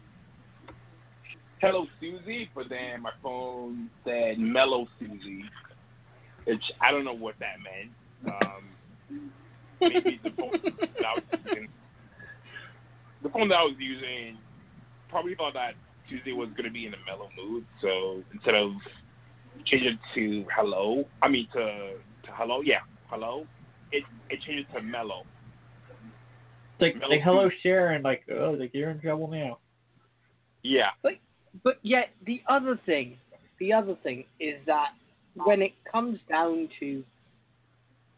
"Hello 1.61 1.85
Susie," 2.01 2.49
but 2.53 2.65
then 2.69 3.01
my 3.01 3.11
phone 3.23 3.89
said 4.03 4.37
"Mellow 4.37 4.85
Susie," 4.99 5.45
which 6.47 6.63
I 6.81 6.91
don't 6.91 7.03
know 7.03 7.13
what 7.13 7.35
that 7.39 7.57
meant. 7.61 7.91
Um, 8.25 9.31
maybe 9.81 10.19
the 10.23 10.31
phone 10.31 10.51
that 10.63 11.05
I 11.05 11.13
was 11.15 11.23
using, 11.45 11.67
the 13.21 13.29
phone 13.29 13.49
that 13.49 13.55
I 13.55 13.63
was 13.63 13.75
using, 13.77 14.37
probably 15.09 15.35
thought 15.35 15.53
that 15.53 15.73
Tuesday 16.09 16.31
was 16.31 16.49
going 16.49 16.63
to 16.63 16.71
be 16.71 16.85
in 16.85 16.93
a 16.93 16.97
mellow 17.05 17.29
mood, 17.37 17.65
so 17.81 18.23
instead 18.33 18.55
of 18.55 18.71
changing 19.65 19.93
it 19.93 19.99
to 20.15 20.45
"Hello," 20.55 21.05
I 21.21 21.27
mean 21.27 21.47
to 21.53 21.59
to 21.59 22.31
"Hello," 22.31 22.61
yeah, 22.61 22.79
"Hello," 23.07 23.45
it 23.91 24.03
it 24.29 24.41
changed 24.41 24.71
to 24.73 24.81
"Mellow." 24.81 25.23
It's 26.79 26.95
like, 26.95 27.09
like 27.09 27.21
hello 27.21 27.49
Sharon, 27.61 28.03
like 28.03 28.23
oh 28.31 28.51
like 28.51 28.71
you're 28.73 28.91
in 28.91 29.01
trouble 29.01 29.27
now. 29.27 29.57
Yeah. 30.63 30.89
But 31.03 31.13
but 31.63 31.79
yet 31.81 32.09
the 32.25 32.41
other 32.47 32.79
thing, 32.85 33.17
the 33.59 33.73
other 33.73 33.97
thing 34.03 34.25
is 34.39 34.55
that 34.65 34.89
when 35.45 35.61
it 35.61 35.73
comes 35.91 36.19
down 36.29 36.69
to 36.79 37.03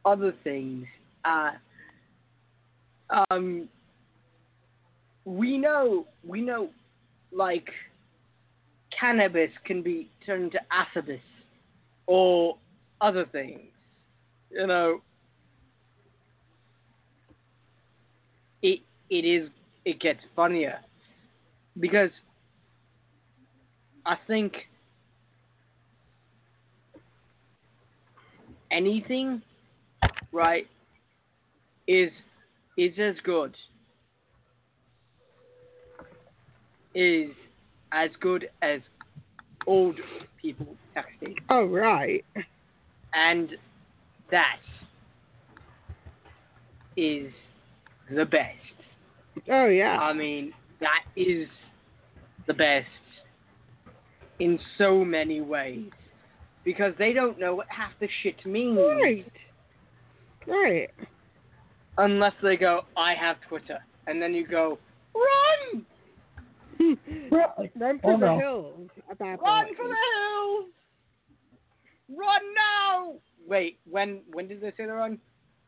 other 0.05 0.34
things, 0.43 0.86
uh, 1.25 1.51
um, 3.29 3.67
we 5.25 5.58
know 5.58 6.05
we 6.25 6.41
know 6.41 6.69
like 7.32 7.69
cannabis 8.97 9.51
can 9.65 9.82
be 9.82 10.10
turned 10.25 10.51
to 10.51 10.60
acebus 10.71 11.19
or 12.08 12.58
other 13.01 13.25
things. 13.25 13.62
You 14.51 14.67
know, 14.67 15.01
it 18.62 18.79
it 19.10 19.25
is 19.25 19.49
it 19.86 19.99
gets 19.99 20.19
funnier 20.36 20.79
because 21.79 22.12
I 24.05 24.15
think 24.27 24.53
anything 28.71 29.41
right 30.32 30.67
is 31.88 32.12
is 32.77 32.93
as 32.99 33.15
good 33.23 33.55
is 36.95 37.29
as 37.91 38.10
good 38.19 38.49
as 38.62 38.82
old 39.67 39.99
people 40.41 40.75
texting 40.95 41.36
Oh 41.49 41.65
right. 41.65 42.23
and 43.13 43.49
that 44.32 44.60
is 46.95 47.32
the 48.12 48.25
best 48.25 48.55
Oh 49.49 49.67
yeah. 49.67 49.97
I 49.99 50.13
mean, 50.13 50.53
that 50.79 51.03
is 51.15 51.47
the 52.47 52.53
best 52.53 52.88
in 54.39 54.60
so 54.77 55.03
many 55.05 55.41
ways. 55.41 55.89
Because 56.65 56.93
they 57.00 57.13
don't 57.13 57.39
know 57.39 57.56
what 57.56 57.67
half 57.69 57.91
the 58.00 58.08
shit 58.22 58.45
means. 58.45 58.78
Right. 58.78 59.26
Right. 60.48 60.89
Unless 61.98 62.34
they 62.41 62.58
go, 62.58 62.82
I 62.98 63.13
have 63.13 63.38
Twitter. 63.48 63.80
And 64.08 64.22
then 64.22 64.34
you 64.34 64.48
go, 64.48 64.78
run! 65.13 65.86
Run 67.32 68.00
for 68.00 68.13
Oh, 68.13 68.17
the 68.19 68.26
no. 68.26 68.39
hills 68.39 68.89
at 69.12 69.19
Run 69.19 69.38
point. 69.38 69.78
for 69.78 69.88
the 69.88 69.95
hills! 70.15 70.69
Run 72.17 72.41
now! 72.56 73.13
Wait, 73.48 73.80
when 73.89 74.22
when 74.32 74.48
did 74.48 74.62
they 74.62 74.69
say 74.69 74.86
they 74.86 74.91
run? 74.91 75.19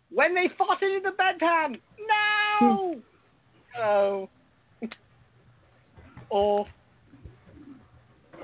When 0.10 0.34
they 0.34 0.50
fought 0.58 0.82
it 0.82 0.92
in 0.98 1.04
the 1.04 1.12
bedpan! 1.12 1.80
No! 2.62 3.02
oh. 3.80 4.30
or 6.30 6.66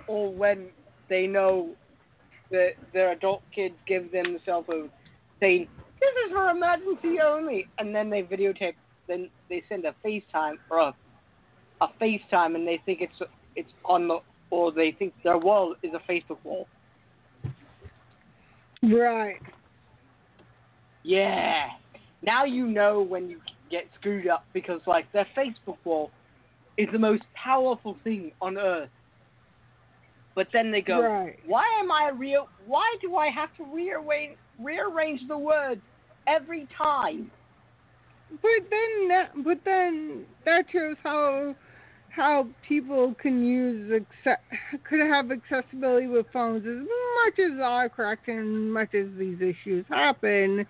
or 0.08 0.34
when 0.34 0.68
they 1.10 1.26
know 1.26 1.70
that 2.52 2.72
their 2.94 3.12
adult 3.12 3.42
kids 3.54 3.76
give 3.88 4.12
them 4.12 4.34
the 4.34 4.40
cell 4.46 4.64
phone 4.66 4.90
saying, 5.40 5.68
This 6.00 6.10
is 6.26 6.32
for 6.32 6.50
emergency 6.50 7.20
only 7.24 7.68
and 7.78 7.94
then 7.94 8.10
they 8.10 8.24
videotape 8.24 8.76
then 9.08 9.30
they 9.50 9.64
send 9.70 9.86
a 9.86 9.96
FaceTime 10.06 10.56
or 10.70 10.80
a 10.80 10.96
a 11.82 11.88
FaceTime 12.02 12.56
and 12.56 12.68
they 12.68 12.82
think 12.86 13.02
it's 13.02 13.30
it's 13.56 13.72
on 13.86 14.08
the 14.08 14.20
or 14.50 14.72
they 14.72 14.92
think 14.92 15.14
their 15.24 15.38
wall 15.38 15.76
is 15.84 15.92
a 15.94 16.12
Facebook 16.12 16.38
wall. 16.44 16.68
Right. 18.82 19.40
Yeah. 21.04 21.68
Now 22.22 22.46
you 22.46 22.68
know 22.68 23.02
when 23.02 23.30
you 23.30 23.40
get 23.70 23.86
screwed 24.00 24.28
up 24.28 24.46
because 24.54 24.82
like 24.88 25.12
their 25.12 25.28
Facebook 25.38 25.78
wall 25.84 26.12
is 26.78 26.88
the 26.92 27.00
most 27.00 27.24
powerful 27.34 27.98
thing 28.04 28.32
on 28.42 28.58
earth. 28.58 28.90
But 30.38 30.50
then 30.54 30.70
they 30.70 30.82
go, 30.82 31.02
Right. 31.02 31.36
why 31.48 31.66
am 31.80 31.92
I 31.92 32.12
real? 32.16 32.48
Why 32.68 32.86
do 33.02 33.16
I 33.16 33.30
have 33.30 33.50
to 33.58 33.64
rearrange 33.74 34.38
rearrange 34.60 35.28
the 35.28 35.38
words 35.38 35.82
every 36.28 36.68
time? 36.78 37.32
But 38.30 38.70
then 38.70 39.08
that, 39.08 39.32
but 39.44 39.58
then 39.66 40.28
that 40.46 40.66
shows 40.72 40.96
how 41.02 41.56
how 42.10 42.48
people 42.70 43.16
can 43.20 43.44
use 43.44 44.04
could 44.84 45.00
have 45.00 45.32
accessibility 45.32 46.06
with 46.06 46.28
phones 46.32 46.68
as 46.68 46.86
much 46.86 47.40
as 47.40 47.60
I 47.60 47.88
autocorrect 47.90 48.28
and 48.28 48.72
much 48.72 48.94
as 48.94 49.08
these 49.18 49.42
issues 49.42 49.86
happen. 49.90 50.68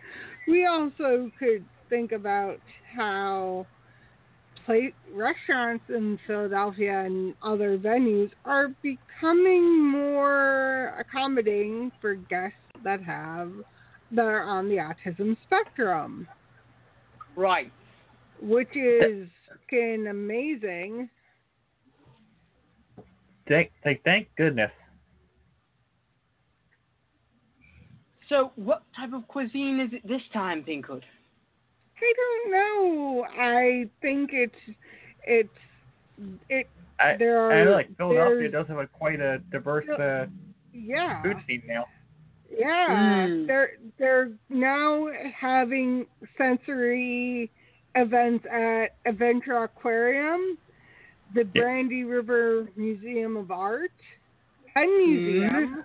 We 0.48 0.66
also 0.66 1.30
could 1.38 1.66
think 1.90 2.14
about 2.14 2.62
how 2.96 3.68
play 4.68 4.94
restaurants 5.16 5.86
in 5.90 6.20
Philadelphia 6.28 7.06
and 7.06 7.34
other 7.42 7.78
venues 7.78 8.30
are 8.46 8.68
becoming 8.84 9.90
more 9.90 10.94
accommodating 11.00 11.90
for 12.02 12.16
guests 12.16 12.58
that 12.84 13.02
have 13.02 13.52
that 14.12 14.26
are 14.26 14.44
on 14.44 14.70
the 14.70 14.76
autism 14.76 15.36
spectrum 15.46 16.28
Right. 17.36 17.72
which 18.42 18.76
is 18.76 19.28
fucking 19.50 20.08
amazing. 20.08 21.10
Thank 23.48 23.72
like 23.86 24.02
thank 24.04 24.28
goodness. 24.36 24.72
So 28.30 28.52
what 28.56 28.84
type 28.96 29.14
of 29.14 29.26
cuisine 29.30 29.80
is 29.80 29.94
it 29.94 30.08
this 30.08 30.22
time, 30.34 30.64
Pinkhood? 30.64 31.04
I 32.02 32.14
don't 32.16 32.52
know. 32.52 33.26
I 33.38 33.90
think 34.02 34.30
it's 34.34 34.56
it's 35.24 35.50
it. 36.50 36.70
I, 37.00 37.16
There 37.18 37.40
are- 37.40 37.54
I 37.54 37.64
know 37.64 37.72
like 37.72 37.96
Philadelphia 37.98 38.50
does 38.50 38.68
have 38.68 38.78
a 38.80 38.88
quite 38.88 39.20
a 39.20 39.40
diverse 39.52 39.88
uh, 39.90 40.26
Yeah. 40.74 41.22
food 41.22 41.38
scene 41.48 41.64
now. 41.68 41.86
Yeah, 42.50 42.88
Mm. 43.28 43.48
they're 43.48 43.72
they're 44.00 44.32
now 44.50 45.08
having 45.36 46.06
sensory 46.38 47.52
events 47.96 48.46
at 48.52 48.96
Adventure 49.06 49.64
Aquarium, 49.64 50.58
the 51.36 51.44
Brandy 51.44 52.04
River 52.04 52.70
Museum 52.76 53.36
of 53.38 53.52
Art, 53.52 53.92
Penn 54.74 54.88
Museum, 54.98 55.84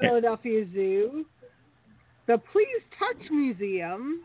Philadelphia 0.00 0.66
Zoo, 0.72 1.26
the 2.26 2.38
Please 2.38 2.82
Touch 2.98 3.30
Museum, 3.30 4.22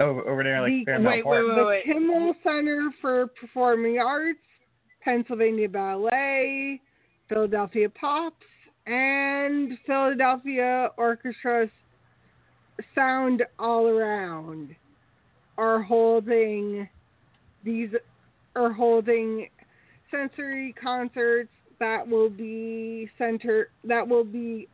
Over 0.00 0.28
over 0.28 0.42
there 0.42 0.60
like 0.62 0.70
the, 0.70 0.84
Fairmount 0.84 1.16
wait, 1.16 1.24
Park. 1.24 1.46
wait, 1.48 1.56
the 1.56 1.64
wait. 1.66 1.84
Kimmel 1.84 2.34
Center 2.42 2.90
for 3.00 3.26
Performing 3.38 3.98
Arts, 3.98 4.38
Pennsylvania 5.02 5.68
Ballet, 5.68 6.80
Philadelphia 7.28 7.88
Pops, 7.90 8.46
and 8.86 9.78
Philadelphia 9.86 10.90
Orchestra's 10.98 11.70
Sound 12.94 13.44
All 13.58 13.86
Around 13.86 14.74
are 15.58 15.82
holding 15.82 16.88
these 17.64 17.90
are 18.56 18.72
holding 18.72 19.48
sensory 20.10 20.74
concerts 20.82 21.50
that 21.78 22.06
will 22.06 22.30
be 22.30 23.08
center 23.18 23.70
that 23.84 24.06
will 24.06 24.24
be 24.24 24.68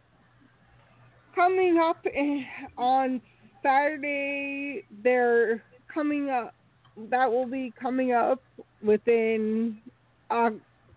coming 1.34 1.78
up 1.78 2.04
in, 2.06 2.44
on 2.76 3.20
Saturday 3.62 4.84
they're 5.02 5.62
coming 5.92 6.30
up. 6.30 6.54
That 7.10 7.30
will 7.30 7.46
be 7.46 7.72
coming 7.80 8.12
up 8.12 8.42
within. 8.82 9.78
Uh, 10.30 10.50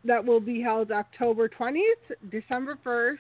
that 0.04 0.26
will 0.26 0.39
be 0.39 0.62
held 0.62 0.91
October 0.91 1.47
20th, 1.47 1.82
December 2.32 2.78
1st, 2.84 3.19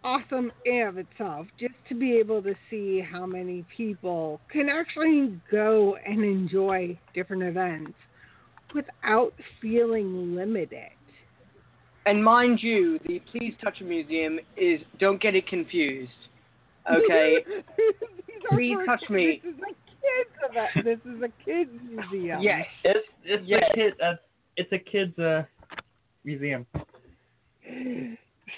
awesome 0.03 0.51
in 0.65 0.81
of 0.87 0.97
itself 0.97 1.45
just 1.59 1.73
to 1.87 1.95
be 1.95 2.15
able 2.17 2.41
to 2.41 2.53
see 2.69 3.01
how 3.01 3.25
many 3.25 3.63
people 3.75 4.41
can 4.51 4.67
actually 4.67 5.39
go 5.51 5.95
and 6.05 6.23
enjoy 6.23 6.97
different 7.13 7.43
events 7.43 7.93
without 8.73 9.33
feeling 9.61 10.35
limited. 10.35 10.89
And 12.05 12.23
mind 12.23 12.59
you, 12.63 12.99
the 13.05 13.21
Please 13.31 13.53
Touch 13.63 13.79
a 13.81 13.83
Museum 13.83 14.39
is 14.57 14.79
don't 14.99 15.21
get 15.21 15.35
it 15.35 15.47
confused. 15.47 16.11
Okay, 16.91 17.45
Please 18.49 18.75
touch 18.87 19.03
me. 19.09 19.39
This 19.43 19.53
is 19.53 19.59
a 19.61 19.73
kids 20.01 20.35
event. 20.49 21.03
This 21.03 21.13
is 21.13 21.21
a 21.21 21.45
kids 21.45 21.69
museum. 21.83 22.41
Yes. 22.41 22.65
It's 22.83 23.07
it's 23.23 23.43
Yes. 23.45 23.63
a 23.71 23.75
kid. 23.75 23.93
Uh, 24.03 24.13
it's 24.57 24.71
a 24.71 24.79
kids 24.79 25.17
uh 25.19 25.43
museum. 26.23 26.65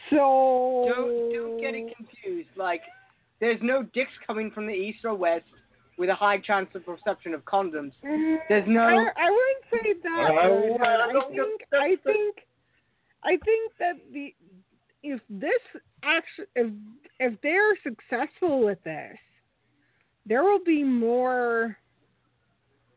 So 0.09 0.85
Don't 0.93 1.33
don't 1.33 1.61
get 1.61 1.75
it 1.75 1.95
confused. 1.95 2.49
Like, 2.55 2.81
there's 3.39 3.59
no 3.61 3.83
dicks 3.93 4.11
coming 4.25 4.51
from 4.51 4.67
the 4.67 4.73
east 4.73 4.99
or 5.03 5.13
west 5.13 5.45
with 5.97 6.09
a 6.09 6.15
high 6.15 6.39
chance 6.39 6.69
of 6.75 6.81
reception 6.87 7.33
of 7.33 7.43
condoms. 7.45 7.91
Mm-hmm. 8.03 8.35
There's 8.49 8.67
no. 8.67 8.81
I, 8.81 8.93
I 9.17 9.29
wouldn't 9.29 9.65
say 9.71 9.93
that. 10.03 10.33
Richard. 10.39 10.81
I 10.81 11.25
think 11.31 11.61
I 11.73 11.95
think 12.03 12.35
I 13.23 13.37
think 13.37 13.71
that 13.79 13.93
the 14.11 14.33
if 15.03 15.19
this 15.29 15.81
actually 16.03 16.45
if 16.55 16.71
if 17.19 17.41
they're 17.41 17.77
successful 17.83 18.65
with 18.65 18.83
this, 18.83 19.17
there 20.25 20.43
will 20.43 20.63
be 20.63 20.83
more. 20.83 21.77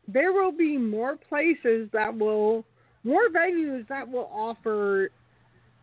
There 0.07 0.31
will 0.31 0.53
be 0.53 0.77
more 0.77 1.17
places 1.17 1.89
that 1.91 2.17
will 2.17 2.65
more 3.07 3.29
venues 3.33 3.87
that 3.87 4.07
will 4.07 4.29
offer 4.33 5.09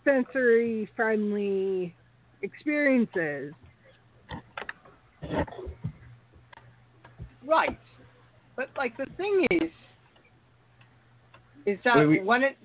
sensory 0.04 0.88
friendly 0.94 1.94
experiences. 2.42 3.54
Right. 7.46 7.78
But 8.56 8.68
like 8.76 8.96
the 8.98 9.06
thing 9.16 9.46
is, 9.50 9.70
is 11.64 11.78
that 11.84 12.06
we- 12.06 12.20
when 12.20 12.42
it 12.42 12.58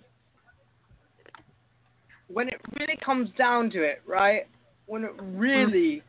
when 2.28 2.47
it 2.47 2.62
really 2.80 2.97
comes 3.03 3.30
down 3.38 3.72
to 3.72 3.82
it, 3.82 4.03
right? 4.05 4.45
When 4.86 5.03
it 5.03 5.14
really 5.20 6.03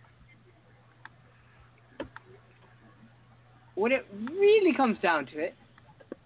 when 3.74 3.92
it 3.92 4.06
really 4.30 4.74
comes 4.74 4.98
down 4.98 5.24
to 5.26 5.38
it, 5.38 5.54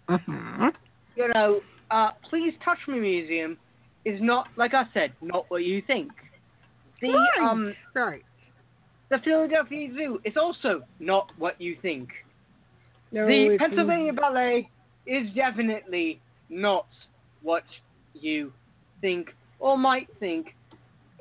mm-hmm. 0.08 0.68
you 1.14 1.28
know, 1.28 1.60
uh, 1.94 2.10
please 2.28 2.52
touch 2.64 2.78
me 2.88 2.98
museum 2.98 3.56
is 4.04 4.20
not 4.20 4.48
like 4.56 4.74
I 4.74 4.84
said, 4.92 5.12
not 5.22 5.46
what 5.48 5.62
you 5.62 5.80
think. 5.86 6.10
The 7.00 7.12
Right, 7.12 7.50
um 7.50 7.74
right. 7.94 8.22
the 9.10 9.18
Philadelphia 9.24 9.88
Zoo 9.94 10.20
is 10.24 10.34
also 10.36 10.82
not 10.98 11.30
what 11.38 11.60
you 11.60 11.76
think. 11.80 12.08
No, 13.12 13.26
the 13.26 13.56
Pennsylvania 13.58 14.12
Ballet 14.12 14.68
is 15.06 15.32
definitely 15.34 16.20
not 16.48 16.86
what 17.42 17.64
you 18.14 18.52
think 19.00 19.28
or 19.60 19.78
might 19.78 20.08
think. 20.18 20.48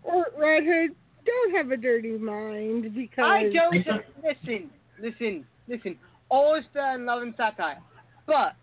Or 0.02 0.26
Redhead, 0.38 0.90
don't 1.26 1.56
have 1.56 1.72
a 1.72 1.78
dirty 1.78 2.18
mind 2.18 2.96
because 2.96 3.26
I 3.26 3.52
don't 3.54 3.76
listen, 4.24 4.70
listen, 5.00 5.46
listen. 5.68 5.98
Always 6.30 6.64
fair 6.74 6.96
in 6.96 7.06
love 7.06 7.22
and 7.22 7.34
satire, 7.38 7.80
but 8.26 8.56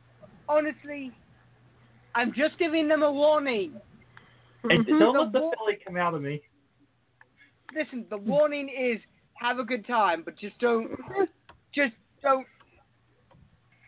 honestly, 0.48 1.12
I'm 2.14 2.32
just 2.32 2.58
giving 2.58 2.88
them 2.88 3.02
a 3.02 3.12
warning. 3.12 3.72
And 4.64 4.86
don't 4.86 5.14
The 5.14 5.20
let 5.20 5.32
the 5.32 5.38
Philly 5.38 5.78
come 5.86 5.96
out 5.96 6.14
of 6.14 6.22
me. 6.22 6.42
Listen, 7.74 8.04
the 8.10 8.16
warning 8.18 8.68
is 8.68 9.00
have 9.34 9.58
a 9.58 9.64
good 9.64 9.86
time, 9.86 10.22
but 10.24 10.36
just 10.38 10.58
don't, 10.58 10.90
just 11.74 11.92
don't, 12.22 12.46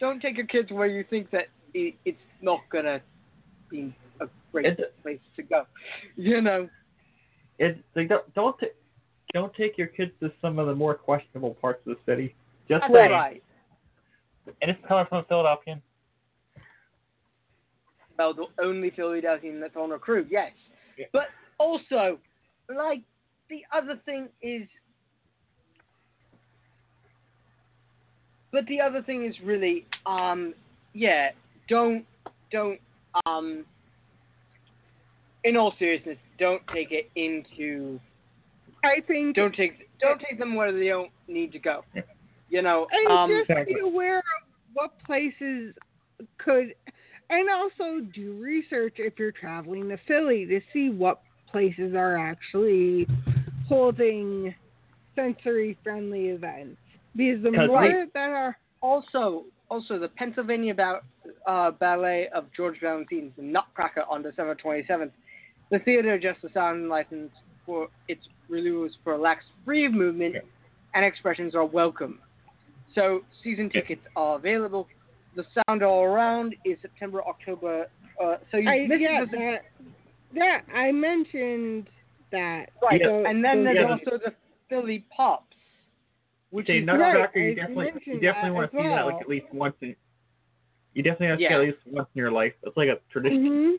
don't 0.01 0.21
take 0.21 0.37
your 0.37 0.47
kids 0.47 0.71
where 0.71 0.87
you 0.87 1.05
think 1.11 1.31
that 1.31 1.49
it, 1.75 1.95
it's 2.05 2.19
not 2.41 2.61
gonna 2.71 3.01
be 3.69 3.95
a 4.21 4.27
great 4.51 4.67
It's- 4.67 4.89
place 5.03 5.19
to 5.37 5.43
go. 5.43 5.67
You 6.17 6.41
know. 6.41 6.69
It's 7.59 7.79
like 7.95 8.09
don't 8.09 8.33
don't, 8.35 8.59
ta- 8.59 8.67
don't 9.35 9.55
take 9.55 9.77
your 9.77 9.89
kids 9.89 10.13
to 10.21 10.33
some 10.41 10.59
of 10.59 10.67
the 10.67 10.75
more 10.75 10.95
questionable 10.95 11.55
parts 11.61 11.87
of 11.87 11.97
the 11.97 12.11
city. 12.11 12.35
Just 12.69 12.83
That's 12.83 13.11
right. 13.11 13.43
And 14.63 14.71
it's 14.71 14.81
coming 14.89 15.05
from 15.09 15.19
a 15.19 15.25
Philadelphian. 15.25 15.83
Well, 18.19 18.35
the 18.35 18.47
only 18.63 18.91
Philadelphian 18.91 19.61
that's 19.61 19.77
on 19.77 19.93
a 19.93 19.99
crew, 19.99 20.27
yes. 20.31 20.53
Yeah. 20.99 21.07
But 21.13 21.27
also, 21.59 22.19
like, 22.75 23.01
the 23.49 23.63
other 23.75 24.01
thing 24.05 24.29
is. 24.43 24.69
But 28.53 28.67
the 28.67 28.81
other 28.81 29.03
thing 29.03 29.25
is 29.25 29.35
really, 29.43 29.87
um, 30.05 30.55
yeah, 30.93 31.31
don't, 31.69 32.05
don't, 32.51 32.79
um, 33.25 33.65
in 35.45 35.57
all 35.57 35.75
seriousness, 35.79 36.19
don't 36.39 36.63
take 36.73 36.89
it 36.91 37.11
into, 37.17 37.99
I 38.85 39.01
think 39.07 39.35
don't 39.35 39.55
take, 39.55 39.89
don't 40.01 40.21
take 40.21 40.39
them 40.39 40.55
where 40.55 40.71
they 40.71 40.89
don't 40.89 41.11
need 41.29 41.51
to 41.53 41.59
go. 41.59 41.83
You 42.51 42.61
know, 42.61 42.87
and 42.93 43.11
um, 43.11 43.45
just 43.49 43.67
be 43.67 43.79
aware 43.83 44.19
of 44.19 44.25
what 44.75 44.99
places 45.07 45.75
could, 46.37 46.75
and 47.33 47.49
also 47.51 48.07
do 48.15 48.35
research 48.35 48.95
if 48.99 49.19
you're 49.19 49.33
traveling 49.33 49.89
to 49.89 49.97
Philly 50.07 50.45
to 50.47 50.61
see 50.73 50.91
what 50.91 51.23
places 51.51 51.95
are 51.95 52.17
actually 52.19 53.09
holding 53.67 54.55
sensory 55.15 55.77
friendly 55.83 56.29
events. 56.29 56.77
Because 57.17 57.43
the 57.43 57.51
more 57.51 57.83
we- 57.83 58.11
that 58.15 58.31
are 58.31 58.57
Also, 58.83 59.45
also 59.71 59.97
the 59.97 60.09
Pennsylvania 60.09 60.75
ba- 60.75 61.03
uh, 61.47 61.71
Ballet 61.71 62.29
of 62.31 62.53
George 62.53 62.81
Balanchine's 62.81 63.33
Nutcracker 63.39 64.03
on 64.11 64.23
December 64.23 64.57
27th. 64.57 65.13
The 65.71 65.79
theater 65.79 66.19
just 66.19 66.43
the 66.43 66.51
sound 66.53 66.89
license 66.89 67.31
for 67.65 67.89
its 68.09 68.29
release 68.49 68.93
for 69.05 69.17
lax 69.17 69.45
free 69.65 69.89
movement 69.89 70.37
and 70.95 71.05
expressions 71.05 71.55
are 71.55 71.65
welcome. 71.65 72.19
So 72.93 73.23
season 73.43 73.71
tickets 73.71 74.03
are 74.17 74.35
available. 74.37 74.89
The 75.35 75.45
sound 75.67 75.83
all 75.83 76.03
around 76.05 76.55
is 76.65 76.79
September, 76.83 77.23
October. 77.25 77.87
Uh, 78.23 78.37
so 78.51 78.59
you 78.59 78.69
I 78.69 78.87
this 78.89 79.01
yeah, 79.01 79.25
the, 79.25 79.37
that, 79.39 79.61
that 80.35 80.61
I 80.75 80.93
mentioned 80.93 81.89
that. 82.31 82.67
right, 82.83 83.01
So- 83.03 83.25
and 83.25 83.43
then 83.45 83.59
so 83.61 83.65
there's 83.65 83.77
that- 83.79 83.91
also 83.91 84.19
the 84.25 84.35
Philly 84.69 85.05
Pops, 85.15 85.55
which 86.51 86.67
Okay, 86.67 86.79
is 86.81 86.87
Nutcracker, 86.87 87.19
Right, 87.35 87.45
you 87.49 87.55
definitely 87.55 87.93
you 88.07 88.21
definitely 88.21 88.51
want 88.53 88.71
to 88.71 88.77
see 88.77 88.83
that 88.83 89.07
like 89.07 89.21
at 89.21 89.29
least 89.29 89.47
once 89.53 89.75
in. 89.81 89.95
You 90.95 91.03
definitely 91.03 91.27
have 91.29 91.39
to 91.39 91.41
see 91.41 91.45
Yeah. 91.51 91.59
it 91.59 91.63
at 91.63 91.67
least 91.69 91.79
once 91.87 92.09
in 92.15 92.19
your 92.19 92.31
life. 92.31 92.53
It's 92.63 92.77
like 92.77 92.89
a 92.89 92.99
tradition. 93.11 93.45
Mhm. 93.49 93.77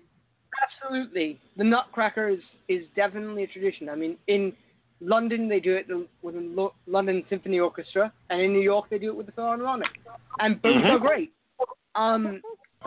Absolutely, 0.62 1.40
the 1.58 1.64
Nutcracker 1.64 2.30
is, 2.30 2.40
is 2.68 2.84
definitely 2.96 3.44
a 3.44 3.48
tradition. 3.48 3.90
I 3.90 3.96
mean, 3.96 4.18
in 4.28 4.54
London 5.02 5.48
they 5.48 5.60
do 5.60 5.76
it 5.76 5.88
with 6.22 6.36
the 6.36 6.70
London 6.88 7.24
Symphony 7.30 7.60
Orchestra, 7.60 8.12
and 8.30 8.40
in 8.42 8.54
New 8.54 8.62
York 8.62 8.86
they 8.90 9.00
do 9.00 9.08
it 9.10 9.16
with 9.16 9.26
the 9.26 9.32
Philharmonic, 9.32 9.90
and 10.40 10.62
both 10.62 10.76
Mm-hmm. 10.76 10.92
are 10.92 11.00
great. 11.00 11.34
Um, 11.96 12.42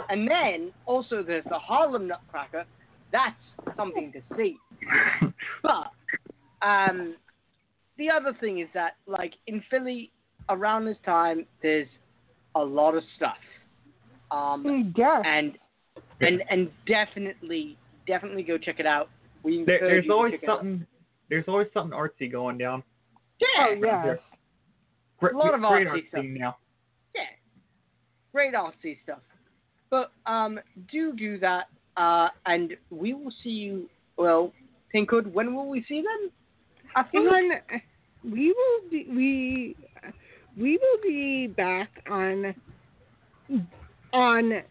and 0.09 0.29
then 0.29 0.73
also 0.85 1.23
there's 1.23 1.45
the 1.45 1.59
Harlem 1.59 2.07
Nutcracker. 2.09 2.65
That's 3.13 3.37
something 3.77 4.13
to 4.13 4.21
see. 4.37 4.57
But 5.63 5.91
um, 6.63 7.15
the 7.99 8.11
other 8.11 8.37
thing 8.41 8.61
is 8.61 8.69
that, 8.75 8.97
like 9.07 9.35
in 9.47 9.63
Philly, 9.71 10.11
around 10.49 10.85
this 10.85 10.97
time, 11.05 11.47
there's 11.63 11.89
a 12.55 12.63
lot 12.63 12.95
of 12.95 13.03
stuff. 13.17 13.37
Um, 14.31 14.93
yeah. 14.97 15.23
and 15.25 15.57
and 16.21 16.43
and 16.51 16.69
definitely, 16.87 17.79
definitely 18.07 18.43
go 18.43 18.59
check 18.59 18.81
it 18.81 18.87
out. 18.87 19.09
We 19.43 19.65
There, 19.65 19.79
there's 19.81 20.07
always 20.11 20.33
check 20.33 20.43
it 20.43 20.49
out. 20.51 20.59
something. 20.59 20.87
There's 21.31 21.45
always 21.49 21.69
something 21.73 21.97
artsy 21.97 22.31
going 22.31 22.59
down. 22.59 22.83
Yeah, 23.41 23.67
Oh, 23.71 23.75
yes. 23.83 24.19
Great, 25.19 25.35
A 25.35 25.39
lot 25.39 25.55
of 25.55 25.61
great 25.61 25.87
artsy 25.87 26.09
stuff. 26.09 26.25
now. 26.25 26.57
Great 28.37 28.53
artsy 28.53 28.99
stuff. 29.03 29.21
But 29.89 30.13
um, 30.27 30.61
do 30.93 31.15
do 31.15 31.39
that, 31.39 31.69
uh, 31.97 32.29
and 32.45 32.77
we 32.91 33.15
will 33.15 33.33
see 33.43 33.49
you. 33.49 33.89
Well, 34.19 34.53
Pinkhood, 34.95 35.33
when 35.33 35.55
will 35.55 35.71
we 35.71 35.83
see 35.89 36.03
them? 36.03 36.31
I 36.95 37.03
think 37.05 37.31
On, 37.33 37.51
we 38.31 38.53
will 38.53 38.91
be 38.91 39.07
we 39.09 39.77
we 40.55 40.77
will 40.77 41.01
be 41.03 41.47
back 41.47 41.89
on 42.11 42.55
on 44.13 44.63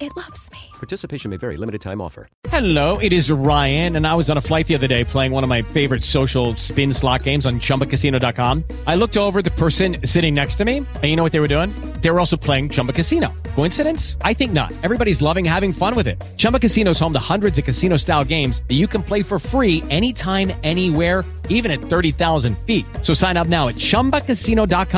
It 0.00 0.14
loves 0.14 0.50
me. 0.52 0.58
Participation 0.72 1.30
may 1.30 1.38
vary. 1.38 1.56
Limited 1.56 1.80
time 1.80 2.02
offer. 2.02 2.28
Hello, 2.48 2.98
it 2.98 3.12
is 3.12 3.30
Ryan, 3.30 3.96
and 3.96 4.06
I 4.06 4.14
was 4.14 4.28
on 4.28 4.36
a 4.36 4.40
flight 4.40 4.66
the 4.66 4.74
other 4.74 4.86
day 4.86 5.04
playing 5.04 5.32
one 5.32 5.44
of 5.44 5.48
my 5.48 5.62
favorite 5.62 6.04
social 6.04 6.56
spin 6.56 6.92
slot 6.92 7.22
games 7.22 7.46
on 7.46 7.58
chumbacasino.com. 7.58 8.64
I 8.86 8.96
looked 8.96 9.16
over 9.16 9.40
the 9.40 9.50
person 9.52 9.96
sitting 10.04 10.34
next 10.34 10.56
to 10.56 10.66
me, 10.66 10.78
and 10.78 11.04
you 11.04 11.16
know 11.16 11.22
what 11.22 11.32
they 11.32 11.40
were 11.40 11.48
doing? 11.48 11.70
They 12.02 12.10
were 12.10 12.20
also 12.20 12.36
playing 12.36 12.68
Chumba 12.68 12.92
Casino. 12.92 13.32
Coincidence? 13.56 14.18
I 14.20 14.34
think 14.34 14.52
not. 14.52 14.72
Everybody's 14.82 15.22
loving 15.22 15.44
having 15.44 15.72
fun 15.72 15.94
with 15.96 16.06
it. 16.06 16.22
Chumba 16.36 16.60
Casino 16.60 16.90
is 16.90 17.00
home 17.00 17.14
to 17.14 17.18
hundreds 17.32 17.58
of 17.58 17.64
casino 17.64 17.96
style 17.96 18.24
games 18.24 18.62
that 18.68 18.74
you 18.74 18.86
can 18.86 19.02
play 19.02 19.22
for 19.22 19.38
free 19.38 19.82
anytime, 19.88 20.52
anywhere, 20.62 21.24
even 21.48 21.70
at 21.70 21.80
30,000 21.80 22.58
feet. 22.66 22.84
So 23.02 23.14
sign 23.14 23.36
up 23.38 23.46
now 23.48 23.68
at 23.68 23.76
chumbacasino.com 23.76 24.97